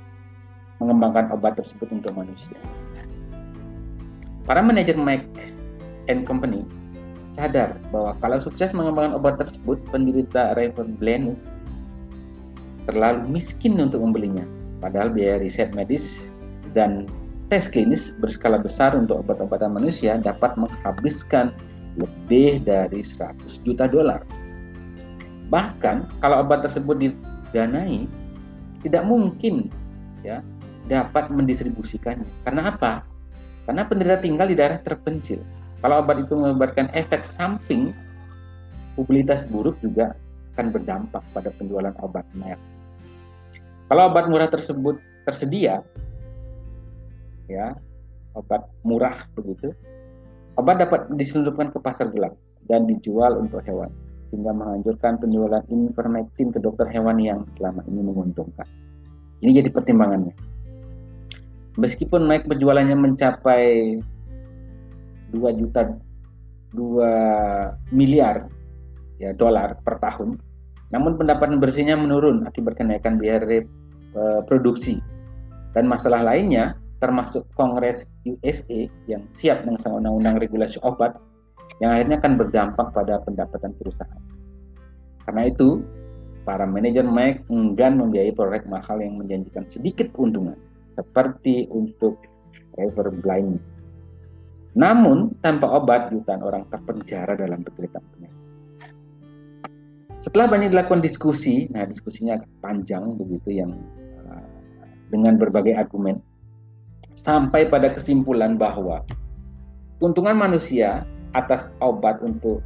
mengembangkan 0.79 1.31
obat 1.35 1.59
tersebut 1.59 1.91
untuk 1.91 2.15
manusia. 2.15 2.55
Para 4.47 4.63
manajer 4.63 4.95
Mac 4.95 5.27
and 6.07 6.23
Company 6.23 6.63
sadar 7.35 7.75
bahwa 7.91 8.15
kalau 8.19 8.39
sukses 8.43 8.71
mengembangkan 8.75 9.15
obat 9.15 9.39
tersebut, 9.39 9.79
penderita 9.91 10.55
river 10.55 10.87
blindness 10.99 11.47
terlalu 12.89 13.29
miskin 13.29 13.77
untuk 13.77 14.01
membelinya. 14.01 14.43
Padahal 14.81 15.13
biaya 15.13 15.37
riset 15.37 15.69
medis 15.77 16.25
dan 16.73 17.05
tes 17.53 17.69
klinis 17.69 18.17
berskala 18.17 18.57
besar 18.57 18.97
untuk 18.97 19.21
obat-obatan 19.21 19.77
manusia 19.77 20.17
dapat 20.17 20.57
menghabiskan 20.57 21.53
lebih 22.01 22.65
dari 22.65 23.05
100 23.05 23.61
juta 23.61 23.85
dolar. 23.85 24.25
Bahkan 25.53 26.21
kalau 26.21 26.41
obat 26.41 26.65
tersebut 26.65 26.97
didanai, 26.97 28.09
tidak 28.81 29.03
mungkin 29.05 29.69
ya 30.25 30.41
dapat 30.89 31.29
mendistribusikannya. 31.29 32.29
Karena 32.45 32.73
apa? 32.73 33.05
Karena 33.69 33.85
penderita 33.85 34.17
tinggal 34.25 34.49
di 34.49 34.57
daerah 34.57 34.81
terpencil. 34.81 35.41
Kalau 35.79 36.01
obat 36.01 36.25
itu 36.25 36.33
mengakibatkan 36.33 36.89
efek 36.97 37.21
samping, 37.21 37.93
mobilitas 38.97 39.45
buruk 39.47 39.77
juga 39.79 40.17
akan 40.53 40.75
berdampak 40.75 41.23
pada 41.31 41.49
penjualan 41.55 41.93
obat 42.03 42.27
merek. 42.35 42.78
Kalau 43.89 44.05
obat 44.13 44.29
murah 44.29 44.45
tersebut 44.53 45.01
tersedia, 45.25 45.81
ya 47.49 47.73
obat 48.37 48.69
murah 48.85 49.25
begitu, 49.33 49.73
obat 50.61 50.77
dapat 50.77 51.09
diselundupkan 51.17 51.73
ke 51.73 51.81
pasar 51.81 52.13
gelap 52.13 52.37
dan 52.69 52.85
dijual 52.85 53.41
untuk 53.41 53.65
hewan 53.65 53.89
sehingga 54.29 54.53
menghancurkan 54.53 55.17
penjualan 55.17 55.65
ivermectin 55.73 56.53
ke 56.53 56.61
dokter 56.61 56.85
hewan 56.85 57.17
yang 57.17 57.41
selama 57.57 57.81
ini 57.89 58.01
menguntungkan. 58.05 58.69
Ini 59.41 59.65
jadi 59.65 59.73
pertimbangannya. 59.73 60.37
Meskipun 61.81 62.29
naik 62.29 62.45
penjualannya 62.45 62.93
mencapai 62.93 63.97
2 65.33 65.59
juta 65.65 65.97
2 66.77 67.89
miliar 67.89 68.45
ya 69.17 69.33
dolar 69.33 69.81
per 69.81 69.97
tahun, 69.97 70.37
namun 70.93 71.17
pendapatan 71.17 71.57
bersihnya 71.57 71.97
menurun 71.97 72.45
akibat 72.45 72.77
kenaikan 72.77 73.17
biaya 73.17 73.41
Eh, 74.19 74.41
produksi. 74.51 74.99
Dan 75.71 75.87
masalah 75.87 76.27
lainnya 76.27 76.75
termasuk 76.99 77.47
Kongres 77.55 78.03
USA 78.27 78.91
yang 79.07 79.23
siap 79.31 79.63
dengan 79.63 79.79
undang-undang 79.95 80.43
regulasi 80.43 80.75
obat 80.83 81.15
yang 81.79 81.95
akhirnya 81.95 82.19
akan 82.19 82.33
berdampak 82.35 82.91
pada 82.91 83.23
pendapatan 83.23 83.71
perusahaan. 83.79 84.23
Karena 85.23 85.47
itu, 85.47 85.79
para 86.43 86.67
manajer 86.67 87.07
Mac 87.07 87.47
enggan 87.47 87.95
membiayai 87.95 88.35
proyek 88.35 88.67
mahal 88.67 88.99
yang 88.99 89.15
menjanjikan 89.15 89.63
sedikit 89.63 90.11
keuntungan, 90.11 90.59
seperti 90.99 91.71
untuk 91.71 92.19
river 92.75 93.15
blindness. 93.23 93.71
Namun, 94.75 95.31
tanpa 95.39 95.71
obat, 95.79 96.11
jutaan 96.11 96.43
orang 96.43 96.67
terpenjara 96.67 97.39
dalam 97.39 97.63
penderitaan 97.63 98.03
penyakit. 98.17 98.43
Setelah 100.19 100.51
banyak 100.51 100.75
dilakukan 100.75 100.99
diskusi, 100.99 101.71
nah 101.71 101.87
diskusinya 101.87 102.35
panjang 102.59 103.15
begitu 103.15 103.55
yang 103.55 103.71
dengan 105.09 105.35
berbagai 105.35 105.75
argumen, 105.75 106.21
sampai 107.17 107.67
pada 107.67 107.91
kesimpulan 107.91 108.55
bahwa 108.55 109.03
keuntungan 109.99 110.37
manusia 110.37 111.03
atas 111.35 111.69
obat 111.83 112.21
untuk 112.23 112.63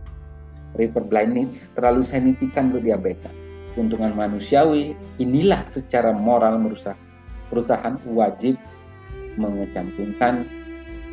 river 0.77 1.03
blindness 1.05 1.67
terlalu 1.73 2.05
signifikan 2.05 2.71
untuk 2.71 2.85
diabaikan. 2.85 3.33
keuntungan 3.73 4.13
manusiawi, 4.13 4.93
inilah 5.17 5.65
secara 5.73 6.13
moral 6.13 6.61
merusak 6.61 6.93
perusahaan 7.49 7.97
wajib 8.05 8.53
mengecampingkan 9.33 10.45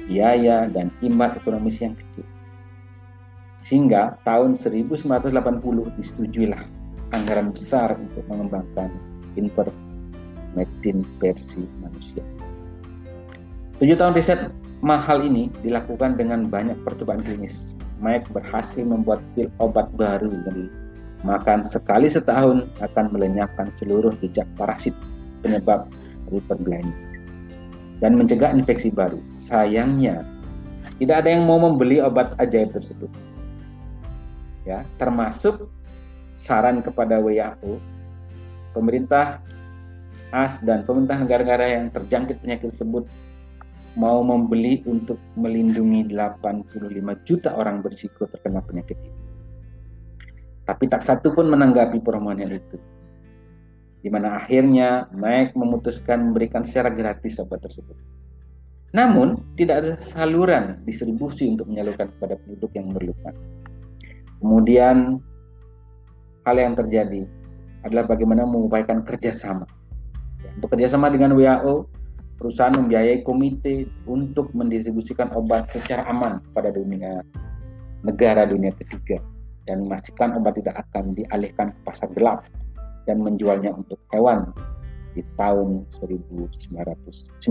biaya 0.04 0.68
dan 0.68 0.92
imbal 1.00 1.32
ekonomis 1.32 1.80
yang 1.80 1.96
kecil. 1.96 2.28
Sehingga 3.64 4.20
tahun 4.28 4.60
1980 4.60 5.32
disetujuilah 5.96 6.64
anggaran 7.16 7.56
besar 7.56 7.96
untuk 7.96 8.28
mengembangkan 8.28 8.92
ivermectin 10.50 11.06
versi 11.22 11.62
manusia. 11.78 12.22
Tujuh 13.78 13.96
tahun 13.96 14.12
riset 14.18 14.50
mahal 14.82 15.24
ini 15.24 15.48
dilakukan 15.62 16.18
dengan 16.18 16.50
banyak 16.50 16.76
percobaan 16.84 17.24
klinis. 17.24 17.72
Mike 18.00 18.32
berhasil 18.32 18.80
membuat 18.80 19.20
pil 19.36 19.52
obat 19.60 19.92
baru 19.94 20.32
yang 20.32 20.72
makan 21.20 21.68
sekali 21.68 22.08
setahun 22.08 22.64
akan 22.80 23.12
melenyapkan 23.12 23.68
seluruh 23.76 24.16
jejak 24.24 24.48
parasit 24.56 24.96
penyebab 25.44 25.84
liver 26.32 26.56
blindness 26.64 27.12
dan 28.00 28.16
mencegah 28.16 28.56
infeksi 28.56 28.88
baru. 28.88 29.20
Sayangnya, 29.36 30.24
tidak 30.96 31.24
ada 31.24 31.28
yang 31.36 31.44
mau 31.44 31.60
membeli 31.60 32.00
obat 32.00 32.32
ajaib 32.40 32.72
tersebut. 32.72 33.12
Ya, 34.64 34.88
termasuk 34.96 35.68
saran 36.40 36.80
kepada 36.80 37.20
WHO, 37.20 37.76
pemerintah 38.72 39.44
AS 40.30 40.62
dan 40.62 40.86
pemerintah 40.86 41.18
negara-negara 41.22 41.64
yang 41.74 41.84
terjangkit 41.90 42.38
penyakit 42.42 42.74
tersebut 42.74 43.04
mau 43.98 44.22
membeli 44.22 44.82
untuk 44.86 45.18
melindungi 45.34 46.06
85 46.14 47.26
juta 47.26 47.50
orang 47.58 47.82
bersiko 47.82 48.30
terkena 48.30 48.62
penyakit 48.62 48.94
itu. 48.94 49.20
Tapi 50.62 50.86
tak 50.86 51.02
satu 51.02 51.34
pun 51.34 51.50
menanggapi 51.50 51.98
permohonan 51.98 52.54
itu. 52.54 52.78
Di 54.00 54.08
mana 54.08 54.38
akhirnya 54.38 55.10
Mike 55.10 55.58
memutuskan 55.58 56.30
memberikan 56.30 56.62
secara 56.62 56.94
gratis 56.94 57.42
obat 57.42 57.66
tersebut. 57.66 57.98
Namun, 58.90 59.38
tidak 59.54 59.76
ada 59.82 59.92
saluran 60.14 60.82
distribusi 60.82 61.46
untuk 61.46 61.70
menyalurkan 61.70 62.10
kepada 62.16 62.34
penduduk 62.38 62.70
yang 62.74 62.90
memerlukan. 62.90 63.34
Kemudian, 64.42 65.18
hal 66.42 66.56
yang 66.58 66.74
terjadi 66.74 67.22
adalah 67.86 68.10
bagaimana 68.10 68.46
mengupayakan 68.46 69.06
kerjasama. 69.06 69.66
Untuk 70.56 70.72
kerjasama 70.76 71.12
dengan 71.12 71.36
WHO, 71.36 71.88
perusahaan 72.40 72.72
membiayai 72.72 73.20
komite 73.20 73.84
untuk 74.08 74.48
mendistribusikan 74.56 75.28
obat 75.36 75.68
secara 75.68 76.08
aman 76.08 76.40
pada 76.56 76.72
dunia 76.72 77.20
negara 78.00 78.48
dunia 78.48 78.72
ketiga 78.80 79.20
dan 79.68 79.84
memastikan 79.84 80.32
obat 80.40 80.56
tidak 80.56 80.80
akan 80.88 81.12
dialihkan 81.12 81.76
ke 81.76 81.80
pasar 81.84 82.08
gelap 82.16 82.48
dan 83.04 83.20
menjualnya 83.20 83.76
untuk 83.76 84.00
hewan 84.08 84.48
di 85.12 85.20
tahun 85.36 85.84
1996. 86.00 87.44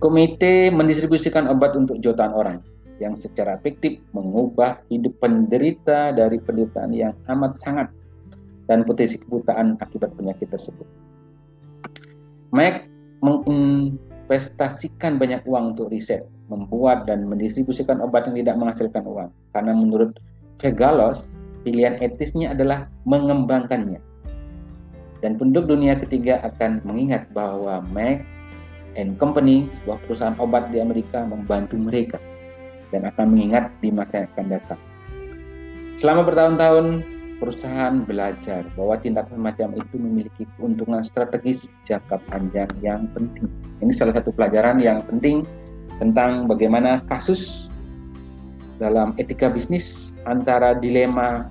Komite 0.00 0.72
mendistribusikan 0.72 1.44
obat 1.44 1.76
untuk 1.76 2.00
jutaan 2.00 2.32
orang 2.32 2.64
yang 3.00 3.12
secara 3.16 3.60
efektif 3.60 4.00
mengubah 4.16 4.80
hidup 4.88 5.12
penderita 5.20 6.12
dari 6.16 6.40
penderitaan 6.40 6.92
yang 6.96 7.12
amat 7.28 7.60
sangat 7.60 7.88
dan 8.70 8.86
potensi 8.86 9.18
kebutaan 9.18 9.74
akibat 9.82 10.14
penyakit 10.14 10.46
tersebut. 10.46 10.86
Mike 12.54 12.86
menginvestasikan 13.18 15.18
banyak 15.18 15.42
uang 15.42 15.74
untuk 15.74 15.90
riset, 15.90 16.22
membuat 16.46 17.10
dan 17.10 17.26
mendistribusikan 17.26 17.98
obat 17.98 18.30
yang 18.30 18.38
tidak 18.38 18.56
menghasilkan 18.62 19.02
uang. 19.02 19.30
Karena 19.50 19.74
menurut 19.74 20.14
Vegalos, 20.62 21.26
pilihan 21.66 21.98
etisnya 21.98 22.54
adalah 22.54 22.86
mengembangkannya. 23.10 23.98
Dan 25.20 25.36
penduduk 25.36 25.68
dunia 25.68 25.98
ketiga 25.98 26.38
akan 26.46 26.80
mengingat 26.86 27.26
bahwa 27.34 27.82
Merck 27.90 28.22
and 28.94 29.18
Company, 29.18 29.66
sebuah 29.82 29.98
perusahaan 30.06 30.38
obat 30.38 30.70
di 30.70 30.78
Amerika, 30.78 31.26
membantu 31.26 31.74
mereka 31.74 32.22
dan 32.94 33.06
akan 33.06 33.34
mengingat 33.34 33.70
di 33.82 33.90
masa 33.90 34.24
yang 34.24 34.30
akan 34.34 34.46
datang. 34.48 34.80
Selama 36.00 36.24
bertahun-tahun, 36.24 37.19
perusahaan 37.40 38.04
belajar 38.04 38.68
bahwa 38.76 39.00
tindakan 39.00 39.40
semacam 39.40 39.68
itu 39.80 39.94
memiliki 39.96 40.44
keuntungan 40.60 41.00
strategis 41.00 41.72
jangka 41.88 42.20
panjang 42.28 42.68
yang 42.84 43.08
penting. 43.16 43.48
Ini 43.80 43.92
salah 43.96 44.12
satu 44.12 44.28
pelajaran 44.30 44.76
yang 44.78 45.00
penting 45.08 45.48
tentang 45.96 46.44
bagaimana 46.44 47.00
kasus 47.08 47.72
dalam 48.76 49.16
etika 49.16 49.48
bisnis 49.48 50.12
antara 50.28 50.76
dilema 50.76 51.48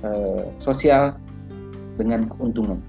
eh, 0.00 0.48
sosial 0.56 1.12
dengan 2.00 2.32
keuntungan. 2.32 2.80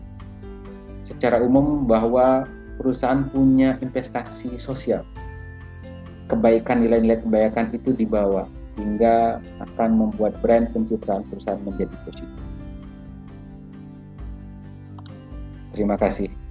Secara 1.04 1.44
umum 1.44 1.84
bahwa 1.84 2.48
perusahaan 2.80 3.28
punya 3.28 3.76
investasi 3.84 4.56
sosial. 4.56 5.04
Kebaikan 6.32 6.88
nilai-nilai 6.88 7.20
kebaikan 7.20 7.68
itu 7.76 7.92
dibawa 7.92 8.48
hingga 8.78 9.40
akan 9.62 9.90
membuat 10.02 10.34
brand 10.42 10.70
pencitraan 10.74 11.22
perusahaan 11.30 11.62
menjadi 11.62 11.94
positif. 12.06 12.42
Terima 15.74 15.98
kasih. 15.98 16.43